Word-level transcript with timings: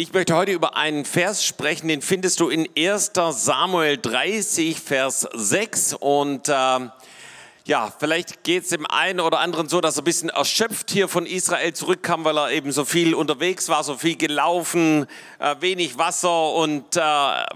Ich 0.00 0.12
möchte 0.12 0.36
heute 0.36 0.52
über 0.52 0.76
einen 0.76 1.04
Vers 1.04 1.44
sprechen, 1.44 1.88
den 1.88 2.02
findest 2.02 2.38
du 2.38 2.50
in 2.50 2.68
1 2.78 3.10
Samuel 3.30 3.98
30, 3.98 4.78
Vers 4.78 5.26
6. 5.34 5.94
Und 5.94 6.48
äh, 6.48 6.52
ja, 7.64 7.92
vielleicht 7.98 8.44
geht 8.44 8.62
es 8.62 8.68
dem 8.68 8.86
einen 8.86 9.18
oder 9.18 9.40
anderen 9.40 9.68
so, 9.68 9.80
dass 9.80 9.96
er 9.96 10.02
ein 10.02 10.04
bisschen 10.04 10.28
erschöpft 10.28 10.92
hier 10.92 11.08
von 11.08 11.26
Israel 11.26 11.72
zurückkam, 11.72 12.24
weil 12.24 12.38
er 12.38 12.52
eben 12.52 12.70
so 12.70 12.84
viel 12.84 13.12
unterwegs 13.12 13.68
war, 13.68 13.82
so 13.82 13.96
viel 13.96 14.14
gelaufen, 14.14 15.08
äh, 15.40 15.56
wenig 15.58 15.98
Wasser 15.98 16.52
und 16.52 16.96
äh, 16.96 17.00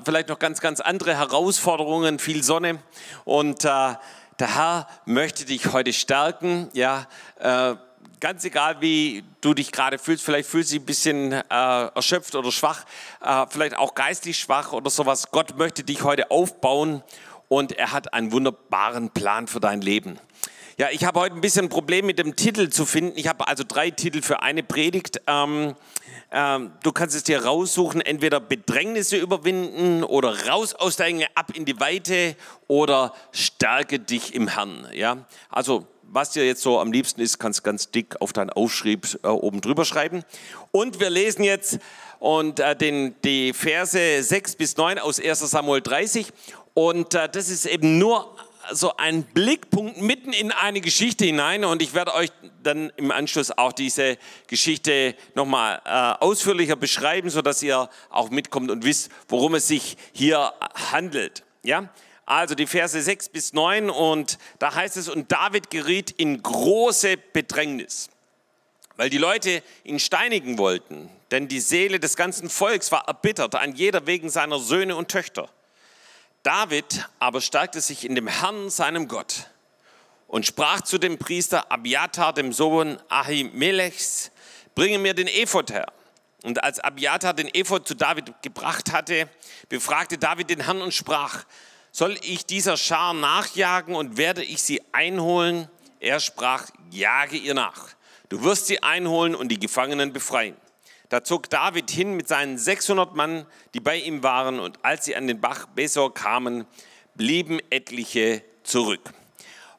vielleicht 0.05 0.29
noch 0.29 0.41
ganz, 0.41 0.61
ganz 0.61 0.81
andere 0.81 1.17
Herausforderungen, 1.17 2.19
viel 2.19 2.43
Sonne. 2.43 2.81
Und 3.25 3.65
äh, 3.65 3.69
der 3.69 4.57
Herr 4.57 4.89
möchte 5.07 5.45
dich 5.45 5.73
heute 5.73 5.93
stärken, 5.93 6.71
ja, 6.73 7.07
äh, 7.39 7.77
ganz 8.23 8.45
egal, 8.45 8.81
wie 8.81 9.25
du 9.41 9.53
dich 9.53 9.73
gerade 9.73 9.99
fühlst, 9.99 10.25
vielleicht 10.25 10.49
fühlst 10.49 10.71
du 10.71 10.77
dich 10.77 10.83
ein 10.83 10.87
bisschen 10.87 11.33
äh, 11.33 11.43
erschöpft 11.51 12.37
oder 12.37 12.53
schwach, 12.53 12.85
äh, 13.21 13.47
vielleicht 13.51 13.77
auch 13.77 13.97
geistlich 13.97 14.39
schwach 14.39 14.73
oder 14.73 14.91
sowas. 14.91 15.33
Gott 15.33 15.59
möchte 15.59 15.83
dich 15.83 16.05
heute 16.05 16.31
aufbauen 16.31 17.03
und 17.49 17.73
er 17.73 17.91
hat 17.91 18.15
einen 18.15 18.31
wunderbaren 18.31 19.11
Plan 19.11 19.49
für 19.49 19.59
dein 19.59 19.81
Leben. 19.81 20.21
Ja, 20.79 20.87
ich 20.91 21.05
habe 21.05 21.19
heute 21.19 21.35
ein 21.35 21.41
bisschen 21.41 21.67
ein 21.67 21.69
Problem 21.69 22.07
mit 22.07 22.21
dem 22.21 22.37
Titel 22.37 22.69
zu 22.69 22.87
finden. 22.87 23.19
Ich 23.19 23.27
habe 23.27 23.49
also 23.49 23.65
drei 23.67 23.91
Titel 23.91 24.23
für 24.23 24.41
eine 24.41 24.63
Predigt. 24.63 25.21
Ähm, 25.27 25.75
ähm, 26.31 26.71
du 26.85 26.93
kannst 26.93 27.17
es 27.17 27.25
dir 27.25 27.45
raussuchen, 27.45 28.01
entweder 28.01 28.39
Bedrängnisse 28.39 29.17
überwinden 29.17 30.05
oder 30.05 30.47
raus 30.47 30.75
aus 30.75 30.95
der 30.95 31.07
Enge, 31.07 31.27
ab 31.35 31.51
in 31.55 31.65
die 31.65 31.81
Weite 31.81 32.37
oder 32.69 33.15
stärke 33.33 33.99
dich 33.99 34.33
im 34.33 34.47
Herrn. 34.47 34.87
Ja, 34.93 35.27
also 35.51 35.89
was 36.13 36.31
dir 36.31 36.47
jetzt 36.47 36.63
so 36.63 36.79
am 36.79 36.93
liebsten 36.93 37.23
ist, 37.23 37.39
kannst 37.39 37.65
ganz 37.65 37.91
dick 37.91 38.21
auf 38.21 38.35
deinen 38.35 38.51
Aufschrieb 38.51 39.19
äh, 39.23 39.29
oben 39.29 39.63
drüber 39.63 39.87
schreiben. 39.87 40.25
Und 40.71 41.01
wir 41.01 41.09
lesen 41.09 41.43
jetzt 41.43 41.79
und, 42.19 42.61
äh, 42.61 42.77
den, 42.77 43.15
die 43.25 43.55
Verse 43.55 44.23
6 44.23 44.57
bis 44.57 44.77
9 44.77 44.99
aus 44.99 45.19
1 45.19 45.41
Samuel 45.41 45.81
30. 45.81 46.27
Und 46.75 47.15
äh, 47.15 47.31
das 47.31 47.49
ist 47.49 47.65
eben 47.65 47.99
nur 47.99 48.37
so 48.71 48.95
ein 48.97 49.23
Blickpunkt 49.23 50.01
mitten 50.03 50.35
in 50.35 50.53
eine 50.53 50.83
Geschichte 50.83 51.25
hinein. 51.25 51.65
Und 51.65 51.81
ich 51.81 51.95
werde 51.95 52.15
euch 52.15 52.29
dann 52.63 52.93
im 52.97 53.11
Anschluss 53.11 53.51
auch 53.51 53.73
diese 53.73 54.19
Geschichte 54.49 55.17
nochmal 55.35 55.81
äh, 55.87 56.23
ausführlicher 56.23 56.77
beschreiben, 56.77 57.31
sodass 57.31 57.63
ihr 57.63 57.89
auch 58.11 58.29
mitkommt 58.29 58.71
und 58.71 58.85
wisst, 58.85 59.11
worum 59.29 59.55
es 59.55 59.67
sich 59.67 59.97
hier 60.13 60.53
handelt. 60.93 61.43
Ja? 61.63 61.89
Also 62.25 62.55
die 62.55 62.67
Verse 62.67 63.01
6 63.01 63.31
bis 63.31 63.53
9 63.53 63.91
und 63.91 64.39
da 64.59 64.75
heißt 64.75 64.97
es, 64.97 65.09
und 65.09 65.33
David 65.33 65.71
geriet 65.71 66.11
in 66.13 66.43
große 66.43 67.17
Bedrängnis, 67.17 68.11
weil 68.97 69.11
die 69.11 69.19
Leute 69.19 69.63
ihn 69.85 69.99
steinigen 69.99 70.57
wollten, 70.59 71.11
denn 71.33 71.49
die 71.49 71.61
Seele 71.61 71.99
des 71.99 72.17
ganzen 72.17 72.49
Volks 72.49 72.93
war 72.93 73.09
erbittert 73.09 73.55
an 73.57 73.75
jeder 73.75 74.07
wegen 74.07 74.31
seiner 74.31 74.61
Söhne 74.61 74.95
und 74.95 75.09
Töchter. 75.09 75.49
David 76.43 77.09
aber 77.19 77.41
stärkte 77.41 77.81
sich 77.81 78.05
in 78.05 78.15
dem 78.15 78.29
Herrn, 78.29 78.71
seinem 78.71 79.09
Gott, 79.09 79.49
und 80.29 80.47
sprach 80.47 80.81
zu 80.81 80.99
dem 80.99 81.19
Priester 81.19 81.71
Abiatar, 81.71 82.33
dem 82.33 82.53
Sohn 82.53 82.99
Ahimelechs, 83.09 84.31
bringe 84.75 84.99
mir 84.99 85.15
den 85.15 85.29
Ephod 85.29 85.71
her. 85.71 85.87
Und 86.43 86.65
als 86.65 86.81
Abiatar 86.81 87.35
den 87.35 87.49
Ephod 87.55 87.87
zu 87.87 87.95
David 87.95 88.43
gebracht 88.43 88.93
hatte, 88.93 89.29
befragte 89.69 90.19
David 90.19 90.51
den 90.51 90.65
Herrn 90.65 90.83
und 90.83 90.95
sprach, 90.95 91.45
soll 91.93 92.19
ich 92.23 92.47
dieser 92.47 92.77
Schar 92.77 93.13
nachjagen 93.15 93.95
und 93.95 94.17
werde 94.17 94.43
ich 94.43 94.63
sie 94.63 94.83
einholen? 94.93 95.69
Er 96.01 96.19
sprach, 96.19 96.69
jage 96.91 97.37
ihr 97.37 97.55
nach. 97.55 97.91
Du 98.31 98.43
wirst 98.43 98.67
sie 98.67 98.83
einholen 98.83 99.35
und 99.35 99.49
die 99.49 99.61
Gefangenen 99.61 100.13
befreien. 100.13 100.57
Da 101.11 101.23
zog 101.23 101.51
David 101.51 101.91
hin 101.91 102.15
mit 102.15 102.27
seinen 102.27 102.57
600 102.57 103.15
Mann, 103.15 103.47
die 103.75 103.81
bei 103.81 103.99
ihm 103.99 104.23
waren, 104.23 104.59
und 104.59 104.83
als 104.83 105.05
sie 105.05 105.15
an 105.15 105.27
den 105.27 105.43
Bach 105.43 105.67
Besor 105.67 106.15
kamen, 106.15 106.65
blieben 107.15 107.61
etliche 107.69 108.43
zurück. 108.63 109.13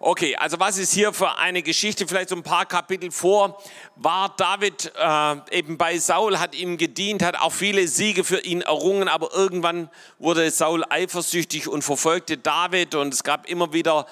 Okay, 0.05 0.35
also 0.35 0.59
was 0.59 0.77
ist 0.77 0.91
hier 0.91 1.13
für 1.13 1.37
eine 1.37 1.63
Geschichte? 1.63 2.05
Vielleicht 2.05 2.27
so 2.27 2.35
ein 2.35 2.43
paar 2.43 2.65
Kapitel 2.65 3.09
vor 3.09 3.57
war 3.95 4.35
David 4.35 4.91
äh, 4.99 5.57
eben 5.57 5.77
bei 5.77 5.97
Saul, 5.97 6.39
hat 6.39 6.55
ihm 6.55 6.77
gedient, 6.77 7.23
hat 7.23 7.39
auch 7.39 7.53
viele 7.53 7.87
Siege 7.87 8.25
für 8.25 8.41
ihn 8.41 8.59
errungen, 8.59 9.07
aber 9.07 9.33
irgendwann 9.33 9.89
wurde 10.19 10.51
Saul 10.51 10.83
eifersüchtig 10.89 11.69
und 11.69 11.83
verfolgte 11.83 12.37
David 12.37 12.95
und 12.95 13.13
es 13.13 13.23
gab 13.23 13.47
immer 13.47 13.71
wieder 13.71 14.05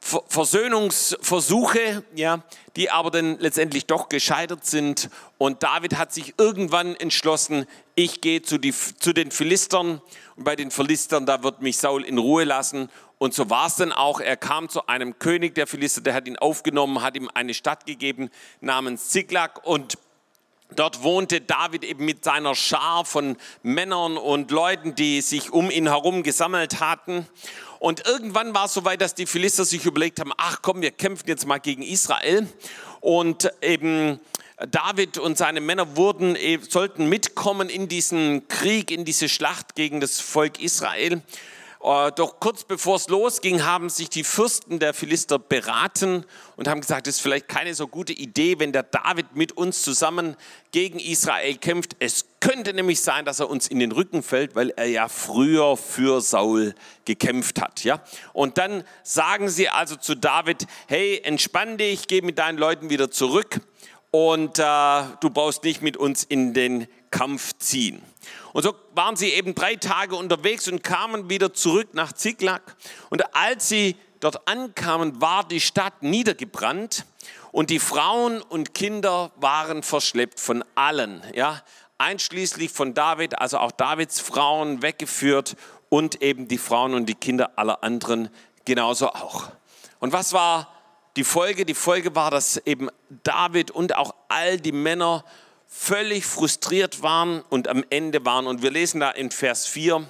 Versöhnungsversuche, 0.00 2.04
ja, 2.14 2.42
die 2.76 2.90
aber 2.90 3.10
dann 3.10 3.38
letztendlich 3.38 3.86
doch 3.86 4.08
gescheitert 4.08 4.64
sind. 4.64 5.10
Und 5.38 5.62
David 5.62 5.96
hat 5.96 6.12
sich 6.12 6.34
irgendwann 6.38 6.94
entschlossen, 6.94 7.66
ich 7.94 8.20
gehe 8.20 8.42
zu, 8.42 8.58
die, 8.58 8.72
zu 8.72 9.12
den 9.12 9.30
Philistern 9.30 10.00
und 10.36 10.44
bei 10.44 10.56
den 10.56 10.70
Philistern, 10.70 11.26
da 11.26 11.42
wird 11.42 11.62
mich 11.62 11.78
Saul 11.78 12.04
in 12.04 12.18
Ruhe 12.18 12.44
lassen. 12.44 12.90
Und 13.18 13.34
so 13.34 13.50
war 13.50 13.66
es 13.66 13.76
dann 13.76 13.92
auch. 13.92 14.20
Er 14.20 14.36
kam 14.36 14.68
zu 14.68 14.86
einem 14.86 15.18
König 15.18 15.54
der 15.54 15.66
Philister, 15.66 16.00
der 16.00 16.14
hat 16.14 16.28
ihn 16.28 16.38
aufgenommen, 16.38 17.02
hat 17.02 17.16
ihm 17.16 17.28
eine 17.34 17.52
Stadt 17.52 17.84
gegeben 17.84 18.30
namens 18.60 19.08
Ziklag 19.10 19.66
und 19.66 19.98
Dort 20.76 21.02
wohnte 21.02 21.40
David 21.40 21.82
eben 21.82 22.04
mit 22.04 22.24
seiner 22.24 22.54
Schar 22.54 23.06
von 23.06 23.38
Männern 23.62 24.18
und 24.18 24.50
Leuten, 24.50 24.94
die 24.94 25.22
sich 25.22 25.50
um 25.50 25.70
ihn 25.70 25.88
herum 25.88 26.22
gesammelt 26.22 26.78
hatten. 26.78 27.26
Und 27.78 28.06
irgendwann 28.06 28.54
war 28.54 28.66
es 28.66 28.74
so 28.74 28.84
weit, 28.84 29.00
dass 29.00 29.14
die 29.14 29.24
Philister 29.24 29.64
sich 29.64 29.86
überlegt 29.86 30.20
haben, 30.20 30.32
ach 30.36 30.58
komm, 30.60 30.82
wir 30.82 30.90
kämpfen 30.90 31.26
jetzt 31.26 31.46
mal 31.46 31.56
gegen 31.56 31.82
Israel. 31.82 32.46
Und 33.00 33.50
eben 33.62 34.20
David 34.70 35.16
und 35.16 35.38
seine 35.38 35.62
Männer 35.62 35.96
wurden, 35.96 36.36
eh, 36.36 36.58
sollten 36.68 37.08
mitkommen 37.08 37.70
in 37.70 37.88
diesen 37.88 38.46
Krieg, 38.48 38.90
in 38.90 39.06
diese 39.06 39.30
Schlacht 39.30 39.74
gegen 39.74 40.00
das 40.00 40.20
Volk 40.20 40.60
Israel. 40.60 41.22
Äh, 41.80 42.10
doch 42.16 42.40
kurz 42.40 42.64
bevor 42.64 42.96
es 42.96 43.08
losging, 43.08 43.64
haben 43.64 43.88
sich 43.88 44.10
die 44.10 44.24
Fürsten 44.24 44.80
der 44.80 44.94
Philister 44.94 45.38
beraten 45.38 46.24
und 46.56 46.66
haben 46.66 46.80
gesagt, 46.80 47.06
es 47.06 47.16
ist 47.16 47.20
vielleicht 47.20 47.48
keine 47.48 47.74
so 47.74 47.86
gute 47.86 48.12
Idee, 48.12 48.58
wenn 48.58 48.72
der 48.72 48.82
David 48.82 49.36
mit 49.36 49.52
uns 49.52 49.82
zusammen 49.82 50.36
gegen 50.72 50.98
Israel 50.98 51.56
kämpft. 51.56 51.94
Es 52.00 52.26
könnte 52.40 52.74
nämlich 52.74 53.00
sein, 53.00 53.24
dass 53.24 53.38
er 53.38 53.48
uns 53.48 53.68
in 53.68 53.78
den 53.78 53.92
Rücken 53.92 54.22
fällt, 54.24 54.56
weil 54.56 54.70
er 54.70 54.86
ja 54.86 55.08
früher 55.08 55.76
für 55.76 56.20
Saul 56.20 56.74
gekämpft 57.04 57.60
hat. 57.60 57.84
Ja? 57.84 58.02
Und 58.32 58.58
dann 58.58 58.82
sagen 59.04 59.48
sie 59.48 59.68
also 59.68 59.94
zu 59.94 60.16
David, 60.16 60.66
hey, 60.88 61.20
entspann 61.22 61.78
dich, 61.78 62.08
geh 62.08 62.22
mit 62.22 62.38
deinen 62.38 62.58
Leuten 62.58 62.90
wieder 62.90 63.10
zurück 63.10 63.60
und 64.10 64.58
äh, 64.58 65.02
du 65.20 65.30
brauchst 65.30 65.62
nicht 65.64 65.82
mit 65.82 65.96
uns 65.96 66.24
in 66.24 66.54
den 66.54 66.88
Kampf 67.10 67.52
ziehen. 67.58 68.02
Und 68.58 68.64
so 68.64 68.74
waren 68.96 69.14
sie 69.14 69.28
eben 69.28 69.54
drei 69.54 69.76
Tage 69.76 70.16
unterwegs 70.16 70.66
und 70.66 70.82
kamen 70.82 71.30
wieder 71.30 71.54
zurück 71.54 71.90
nach 71.92 72.12
Ziklag. 72.12 72.60
Und 73.08 73.32
als 73.36 73.68
sie 73.68 73.94
dort 74.18 74.48
ankamen, 74.48 75.20
war 75.20 75.46
die 75.46 75.60
Stadt 75.60 76.02
niedergebrannt 76.02 77.06
und 77.52 77.70
die 77.70 77.78
Frauen 77.78 78.42
und 78.42 78.74
Kinder 78.74 79.30
waren 79.36 79.84
verschleppt 79.84 80.40
von 80.40 80.64
allen, 80.74 81.22
ja, 81.36 81.62
einschließlich 81.98 82.72
von 82.72 82.94
David, 82.94 83.38
also 83.38 83.58
auch 83.58 83.70
Davids 83.70 84.18
Frauen 84.18 84.82
weggeführt 84.82 85.54
und 85.88 86.20
eben 86.20 86.48
die 86.48 86.58
Frauen 86.58 86.94
und 86.94 87.06
die 87.06 87.14
Kinder 87.14 87.52
aller 87.54 87.84
anderen 87.84 88.28
genauso 88.64 89.10
auch. 89.10 89.52
Und 90.00 90.12
was 90.12 90.32
war 90.32 90.66
die 91.14 91.22
Folge? 91.22 91.64
Die 91.64 91.74
Folge 91.74 92.16
war, 92.16 92.32
dass 92.32 92.56
eben 92.56 92.88
David 93.22 93.70
und 93.70 93.94
auch 93.94 94.16
all 94.26 94.58
die 94.58 94.72
Männer 94.72 95.24
völlig 95.68 96.24
frustriert 96.24 97.02
waren 97.02 97.42
und 97.50 97.68
am 97.68 97.84
Ende 97.90 98.24
waren. 98.24 98.46
Und 98.46 98.62
wir 98.62 98.70
lesen 98.70 99.00
da 99.00 99.10
in 99.10 99.30
Vers 99.30 99.66
4, 99.66 100.04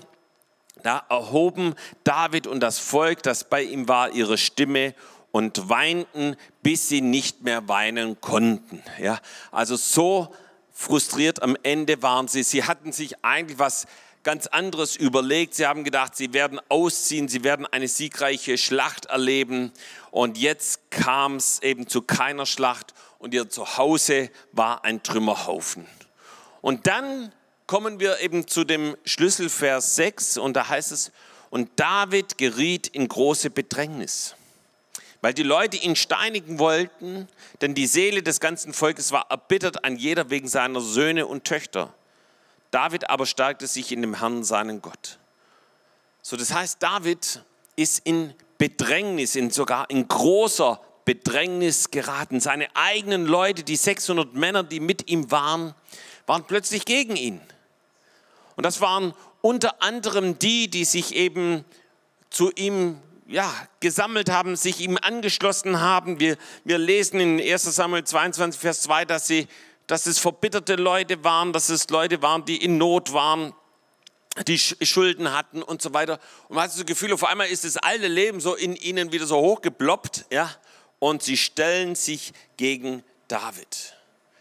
da 0.84 1.04
erhoben 1.10 1.74
David 2.04 2.46
und 2.46 2.60
das 2.60 2.78
Volk, 2.78 3.22
das 3.24 3.44
bei 3.44 3.62
ihm 3.62 3.88
war, 3.88 4.12
ihre 4.12 4.38
Stimme 4.38 4.94
und 5.32 5.68
weinten, 5.68 6.36
bis 6.62 6.88
sie 6.88 7.00
nicht 7.00 7.42
mehr 7.42 7.68
weinen 7.68 8.21
konnten. 8.21 8.83
Ja, 9.00 9.18
also 9.50 9.77
so 9.77 10.33
frustriert 10.72 11.42
am 11.42 11.56
Ende 11.65 12.03
waren 12.03 12.28
sie. 12.28 12.44
Sie 12.44 12.62
hatten 12.62 12.92
sich 12.92 13.24
eigentlich 13.24 13.59
was 13.59 13.86
ganz 14.22 14.47
anderes 14.47 14.94
überlegt. 14.94 15.54
Sie 15.54 15.66
haben 15.66 15.84
gedacht, 15.84 16.16
sie 16.16 16.33
werden 16.33 16.60
ausziehen, 16.68 17.28
sie 17.28 17.44
werden 17.44 17.66
eine 17.66 17.88
siegreiche 17.88 18.59
Schlacht 18.59 19.06
erleben. 19.06 19.72
Und 20.10 20.39
jetzt 20.39 20.91
kam 20.91 21.37
es 21.37 21.63
eben 21.63 21.87
zu 21.87 22.03
keiner 22.03 22.47
Schlacht 22.47 22.95
und 23.19 23.34
ihr 23.34 23.49
Zuhause 23.49 24.31
war 24.53 24.84
ein 24.84 25.03
Trümmerhaufen. 25.03 25.87
Und 26.60 26.87
dann 26.87 27.33
kommen 27.66 28.01
wir 28.01 28.21
eben 28.21 28.47
zu 28.49 28.65
dem 28.65 28.97
Schlüsselvers 29.05 29.97
6 29.97 30.39
und 30.39 30.55
da 30.55 30.69
heißt 30.69 30.93
es, 30.93 31.13
und 31.51 31.71
David 31.77 32.39
geriet 32.39 32.89
in 32.89 33.09
große 33.09 33.51
Bedrängnis, 33.51 34.34
weil 35.21 35.34
die 35.34 35.43
Leute 35.43 35.77
ihn 35.77 35.97
steinigen 35.97 36.59
wollten, 36.59 37.28
denn 37.60 37.75
die 37.75 37.87
Seele 37.87 38.22
des 38.22 38.41
ganzen 38.41 38.72
Volkes 38.72 39.13
war 39.13 39.31
erbittert 39.31 39.84
an 39.84 39.97
jeder 39.97 40.31
wegen 40.31 40.49
seiner 40.49 40.81
Söhne 40.81 41.27
und 41.27 41.45
Töchter. 41.45 41.93
David 42.71 43.09
aber 43.09 43.25
stärkte 43.25 43.66
sich 43.66 43.93
in 43.93 44.03
dem 44.03 44.19
Herrn, 44.19 44.45
seinen 44.45 44.83
Gott. 44.83 45.19
So, 46.22 46.37
das 46.37 46.53
heißt, 46.53 46.83
David 46.83 47.43
ist 47.77 48.01
in 48.05 48.34
Bedrängnis, 48.59 49.37
in 49.37 49.51
sogar 49.51 49.89
in 49.89 50.09
großer 50.09 50.81
Bedrängnis 51.05 51.91
geraten. 51.91 52.41
Seine 52.41 52.69
eigenen 52.75 53.25
Leute, 53.25 53.63
die 53.63 53.77
600 53.77 54.34
Männer, 54.34 54.63
die 54.63 54.81
mit 54.81 55.09
ihm 55.09 55.31
waren, 55.31 55.75
waren 56.27 56.45
plötzlich 56.45 56.84
gegen 56.84 57.16
ihn. 57.16 57.41
Und 58.57 58.66
das 58.66 58.81
waren 58.81 59.15
unter 59.41 59.83
anderem 59.83 60.39
die, 60.39 60.69
die 60.69 60.84
sich 60.84 61.15
eben 61.15 61.65
zu 62.28 62.51
ihm 62.51 62.99
ja, 63.28 63.53
gesammelt 63.81 64.31
haben, 64.31 64.57
sich 64.57 64.81
ihm 64.81 64.99
angeschlossen 65.01 65.81
haben. 65.81 66.19
Wir, 66.19 66.37
wir 66.65 66.78
lesen 66.78 67.21
in 67.21 67.41
1 67.41 67.63
Samuel 67.63 68.05
22, 68.05 68.60
Vers 68.60 68.83
2, 68.83 69.05
dass, 69.05 69.27
sie, 69.27 69.47
dass 69.87 70.07
es 70.07 70.19
verbitterte 70.19 70.77
Leute 70.77 71.22
waren, 71.25 71.53
dass 71.53 71.69
es 71.69 71.89
Leute 71.91 72.22
waren, 72.22 72.45
die 72.45 72.57
in 72.57 72.78
Not 72.78 73.13
waren, 73.13 73.55
die 74.46 74.58
Schulden 74.58 75.32
hatten 75.32 75.62
und 75.62 75.82
so 75.82 75.92
weiter. 75.94 76.20
Und 76.48 76.56
man 76.56 76.64
hat 76.64 76.74
das 76.74 76.84
Gefühl, 76.86 77.12
auf 77.12 77.24
einmal 77.24 77.48
ist 77.48 77.64
das 77.64 77.76
alte 77.76 78.06
Leben 78.06 78.40
so 78.40 78.54
in 78.54 78.76
ihnen 78.76 79.12
wieder 79.12 79.26
so 79.26 79.36
hochgeploppt, 79.38 80.26
ja, 80.30 80.50
und 80.98 81.22
sie 81.22 81.36
stellen 81.36 81.94
sich 81.94 82.32
gegen 82.56 83.02
David. 83.28 83.94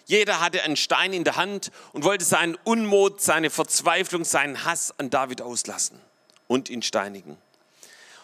Jeder 0.06 0.40
hatte 0.40 0.64
einen 0.64 0.78
Stein 0.78 1.12
in 1.12 1.24
der 1.24 1.36
Hand 1.36 1.72
und 1.92 2.04
wollte 2.04 2.24
seinen 2.24 2.56
Unmut, 2.64 3.22
seine 3.22 3.50
Verzweiflung, 3.50 4.24
seinen 4.24 4.64
Hass 4.64 4.98
an 4.98 5.10
David 5.10 5.42
auslassen 5.42 6.00
und 6.48 6.70
ihn 6.70 6.82
steinigen. 6.82 7.38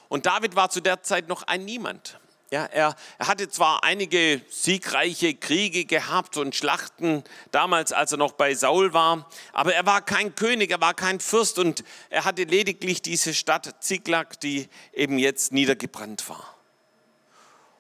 Und 0.08 0.26
David 0.26 0.56
war 0.56 0.70
zu 0.70 0.80
der 0.80 1.04
Zeit 1.04 1.28
noch 1.28 1.44
ein 1.44 1.66
Niemand. 1.66 2.20
Ja, 2.54 2.66
er, 2.66 2.96
er, 3.18 3.28
hatte 3.28 3.50
zwar 3.50 3.84
einige 3.84 4.40
siegreiche 4.48 5.34
Kriege 5.34 5.86
gehabt 5.86 6.38
und 6.38 6.56
Schlachten 6.56 7.24
damals, 7.50 7.92
als 7.92 8.12
er 8.12 8.20
noch 8.20 8.34
bei 8.34 8.54
Saul 8.54 8.94
war, 8.94 9.28
aber 9.54 9.74
er 9.74 9.88
war 9.88 10.06
kein 10.06 10.36
König, 10.36 10.70
er 10.70 10.80
war 10.80 10.94
kein 10.94 11.20
Fürst 11.20 11.58
und 11.58 11.84
er 12.12 12.26
hatte 12.26 12.44
lediglich 12.44 13.02
diese 13.02 13.34
Stadt 13.34 13.84
Ziklag, 13.84 14.40
die 14.42 14.70
eben 14.94 15.18
jetzt 15.18 15.52
niedergebrannt 15.52 16.30
war. 16.30 16.56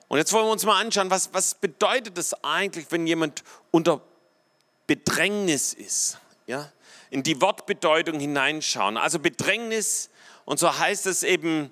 Und 0.07 0.17
jetzt 0.17 0.33
wollen 0.33 0.47
wir 0.47 0.51
uns 0.51 0.65
mal 0.65 0.81
anschauen, 0.81 1.11
was, 1.11 1.31
was 1.33 1.53
bedeutet 1.53 2.17
es 2.17 2.33
eigentlich, 2.43 2.87
wenn 2.89 3.05
jemand 3.05 3.43
unter 3.69 4.01
Bedrängnis 4.87 5.73
ist? 5.73 6.17
Ja? 6.47 6.71
In 7.11 7.21
die 7.21 7.39
Wortbedeutung 7.41 8.19
hineinschauen. 8.19 8.97
Also 8.97 9.19
Bedrängnis, 9.19 10.09
und 10.45 10.57
so 10.57 10.79
heißt 10.79 11.05
es 11.05 11.21
eben, 11.21 11.71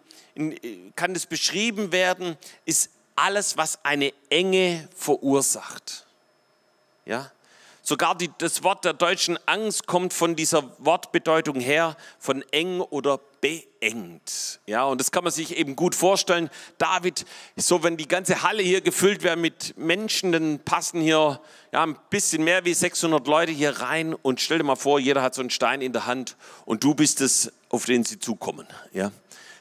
kann 0.95 1.13
das 1.13 1.25
beschrieben 1.25 1.92
werden, 1.92 2.38
ist 2.66 2.89
alles, 3.16 3.57
was 3.57 3.83
eine 3.83 4.13
Enge 4.30 4.88
verursacht. 4.95 6.06
Ja? 7.06 7.31
Sogar 7.83 8.16
die, 8.16 8.30
das 8.38 8.63
Wort 8.63 8.86
der 8.86 8.94
deutschen 8.94 9.39
Angst 9.48 9.88
kommt 9.88 10.13
von 10.13 10.36
dieser 10.36 10.63
Wortbedeutung 10.78 11.60
her, 11.60 11.98
von 12.19 12.44
eng 12.51 12.80
oder 12.80 13.19
beengt. 13.42 14.60
Ja, 14.68 14.83
und 14.83 15.01
das 15.01 15.12
kann 15.12 15.24
man 15.24 15.33
sich 15.33 15.57
eben 15.57 15.75
gut 15.75 15.95
vorstellen. 15.95 16.51
David, 16.78 17.25
so 17.56 17.81
wenn 17.81 17.98
die 17.98 18.07
ganze 18.07 18.44
Halle 18.44 18.62
hier 18.62 18.81
gefüllt 18.81 19.24
wäre 19.24 19.36
mit 19.36 19.75
Menschen, 19.78 20.31
dann 20.31 20.60
passen 20.60 21.01
hier 21.01 21.42
ja, 21.72 21.83
ein 21.83 21.98
bisschen 22.12 22.44
mehr 22.44 22.66
wie 22.66 22.74
600 22.75 23.25
Leute 23.25 23.51
hier 23.51 23.80
rein. 23.80 24.13
Und 24.13 24.42
stell 24.42 24.60
dir 24.60 24.63
mal 24.63 24.75
vor, 24.75 25.00
jeder 25.00 25.24
hat 25.24 25.33
so 25.33 25.42
einen 25.42 25.50
Stein 25.50 25.81
in 25.81 25.92
der 25.92 26.06
Hand 26.06 26.38
und 26.66 26.83
du 26.83 26.94
bist 26.94 27.19
es, 27.19 27.51
auf 27.69 27.86
den 27.86 28.04
sie 28.04 28.19
zukommen. 28.19 28.68
Ja, 28.94 29.12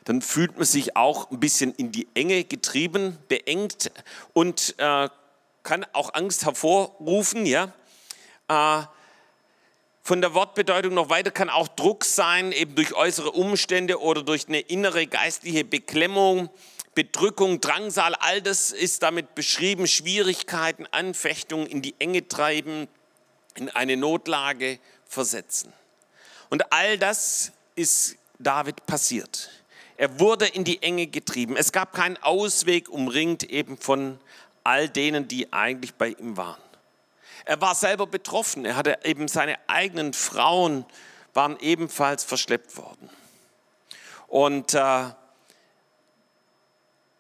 dann 0.05 0.23
fühlt 0.23 0.57
man 0.57 0.65
sich 0.65 0.97
auch 0.97 1.31
ein 1.31 1.41
bisschen 1.41 1.75
in 1.75 1.93
die 1.93 2.09
Enge 2.15 2.45
getrieben, 2.45 3.19
beengt 3.29 3.91
und 4.33 4.75
äh, 4.79 5.09
kann 5.63 5.87
auch 5.93 6.15
Angst 6.15 6.45
hervorrufen. 6.45 7.47
Ja, 7.47 7.73
äh, 8.49 8.83
von 10.03 10.21
der 10.21 10.35
Wortbedeutung 10.35 10.95
noch 10.95 11.09
weiter 11.09 11.31
kann 11.31 11.51
auch 11.51 11.69
Druck 11.69 12.05
sein, 12.05 12.53
eben 12.53 12.75
durch 12.75 12.95
äußere 12.95 13.31
Umstände 13.31 14.01
oder 14.01 14.23
durch 14.23 14.49
eine 14.49 14.61
innere 14.61 15.07
geistliche 15.07 15.65
Beklemmung, 15.65 16.51
Bedrückung, 16.95 17.61
Drangsal, 17.61 18.15
all 18.17 18.43
das 18.43 18.73
ist 18.73 19.03
damit 19.03 19.35
beschrieben, 19.35 19.87
Schwierigkeiten, 19.87 20.87
Anfechtungen 20.91 21.67
in 21.67 21.83
die 21.83 21.95
Enge 21.99 22.27
treiben, 22.27 22.89
in 23.55 23.69
eine 23.69 23.97
Notlage 23.97 24.81
versetzen. 25.07 25.73
Und 26.49 26.73
all 26.73 26.99
das 26.99 27.53
ist 27.77 28.17
David 28.39 28.87
passiert. 28.87 29.51
Er 30.01 30.19
wurde 30.19 30.47
in 30.47 30.65
die 30.65 30.83
Enge 30.83 31.09
getrieben. 31.09 31.59
Es 31.59 31.73
gab 31.73 31.93
keinen 31.93 32.17
Ausweg, 32.23 32.89
umringt 32.89 33.43
eben 33.43 33.77
von 33.77 34.19
all 34.65 34.89
denen, 34.89 35.29
die 35.29 35.53
eigentlich 35.53 35.93
bei 35.93 36.09
ihm 36.19 36.39
waren. 36.39 36.63
Er 37.45 37.61
war 37.61 37.75
selber 37.75 38.07
betroffen. 38.07 38.65
Er 38.65 38.77
hatte 38.77 38.99
eben 39.05 39.29
seine 39.29 39.59
eigenen 39.69 40.15
Frauen 40.15 40.87
waren 41.35 41.59
ebenfalls 41.61 42.25
verschleppt 42.25 42.79
worden. 42.79 43.11
Und, 44.27 44.73
äh, 44.73 45.11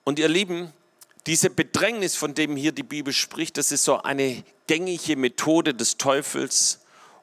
und 0.04 0.18
ihr 0.18 0.28
Lieben, 0.28 0.72
diese 1.26 1.50
Bedrängnis, 1.50 2.16
von 2.16 2.32
dem 2.32 2.56
hier 2.56 2.72
die 2.72 2.82
Bibel 2.82 3.12
spricht, 3.12 3.58
das 3.58 3.72
ist 3.72 3.84
so 3.84 4.00
eine 4.00 4.42
gängige 4.68 5.16
Methode 5.16 5.74
des 5.74 5.98
Teufels, 5.98 6.80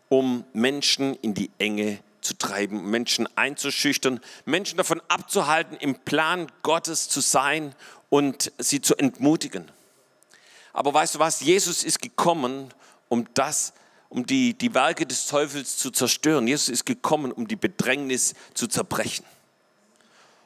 um 0.08 0.46
Menschen 0.54 1.16
in 1.16 1.34
die 1.34 1.50
Enge 1.58 1.98
zu 2.28 2.38
treiben, 2.38 2.90
Menschen 2.90 3.28
einzuschüchtern, 3.38 4.20
Menschen 4.46 4.78
davon 4.78 5.02
abzuhalten, 5.08 5.78
im 5.78 5.96
Plan 5.96 6.52
Gottes 6.62 7.10
zu 7.10 7.22
sein 7.22 7.74
und 8.10 8.52
sie 8.58 8.82
zu 8.82 8.96
entmutigen. 8.96 9.72
Aber 10.74 10.94
weißt 10.94 11.16
du 11.16 11.20
was? 11.20 11.40
Jesus 11.40 11.84
ist 11.84 12.02
gekommen, 12.02 12.74
um 13.10 13.26
das, 13.34 13.74
um 14.10 14.26
die, 14.26 14.54
die 14.54 14.74
Werke 14.74 15.06
des 15.06 15.28
Teufels 15.28 15.78
zu 15.78 15.90
zerstören. 15.90 16.48
Jesus 16.48 16.70
ist 16.70 16.86
gekommen, 16.86 17.32
um 17.32 17.48
die 17.48 17.56
Bedrängnis 17.56 18.36
zu 18.54 18.68
zerbrechen. 18.68 19.26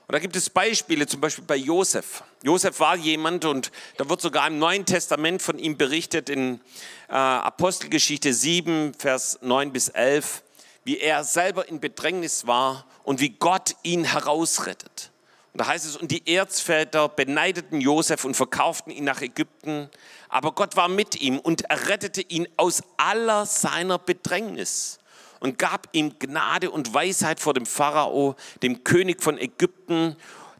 Und 0.07 0.16
da 0.16 0.19
gibt 0.19 0.36
es 0.36 0.50
Beispiele, 0.50 1.07
zum 1.07 1.22
Beispiel 1.22 1.45
bei 1.45 1.56
Josef. 1.56 2.24
Josef 2.44 2.81
war 2.81 2.98
jemand 2.98 3.45
und 3.45 3.72
da 3.95 4.10
wird 4.10 4.19
sogar 4.19 4.48
im 4.48 4.60
Neuen 4.60 4.86
Testament 4.86 5.42
von 5.42 5.57
ihm 5.57 5.78
berichtet 5.78 6.30
in 6.30 6.60
äh, 7.07 7.13
Apostelgeschichte 7.13 8.33
7, 8.33 8.94
Vers 8.94 9.39
9 9.42 9.72
bis 9.72 9.88
11, 9.88 10.44
wie 10.83 10.98
er 10.98 11.24
selber 11.24 11.68
in 11.68 11.80
Bedrängnis 11.80 12.48
war 12.48 12.86
und 13.04 13.19
wie 13.19 13.30
Gott 13.30 13.75
ihn 13.83 14.04
herausrettet. 14.04 15.12
Und 15.54 15.62
da 15.62 15.68
heißt 15.68 15.86
es, 15.86 15.98
und 15.98 16.12
die 16.12 16.33
Erzväter 16.33 17.10
beneideten 17.10 17.81
Josef 17.81 18.24
und 18.24 18.36
verkauften 18.36 18.92
ihn 18.92 19.04
nach 19.04 19.22
Ägypten, 19.22 19.89
aber 20.30 20.54
Gott 20.54 20.78
war 20.78 20.88
mit 20.88 21.19
ihm 21.19 21.39
und 21.39 21.63
errettete 21.69 22.22
ihn 22.22 22.48
aus 22.56 22.83
aller 22.98 23.45
seiner 23.45 24.00
Bedrängnis 24.00 25.00
und 25.42 25.57
gab 25.57 25.89
ihm 25.92 26.18
Gnade 26.19 26.72
und 26.72 26.94
Weisheit 26.94 27.39
vor 27.42 27.54
dem 27.54 27.66
Pharao, 27.66 28.36
dem 28.63 28.83
König 28.86 29.22
von 29.22 29.38
Ägypten. 29.38 30.16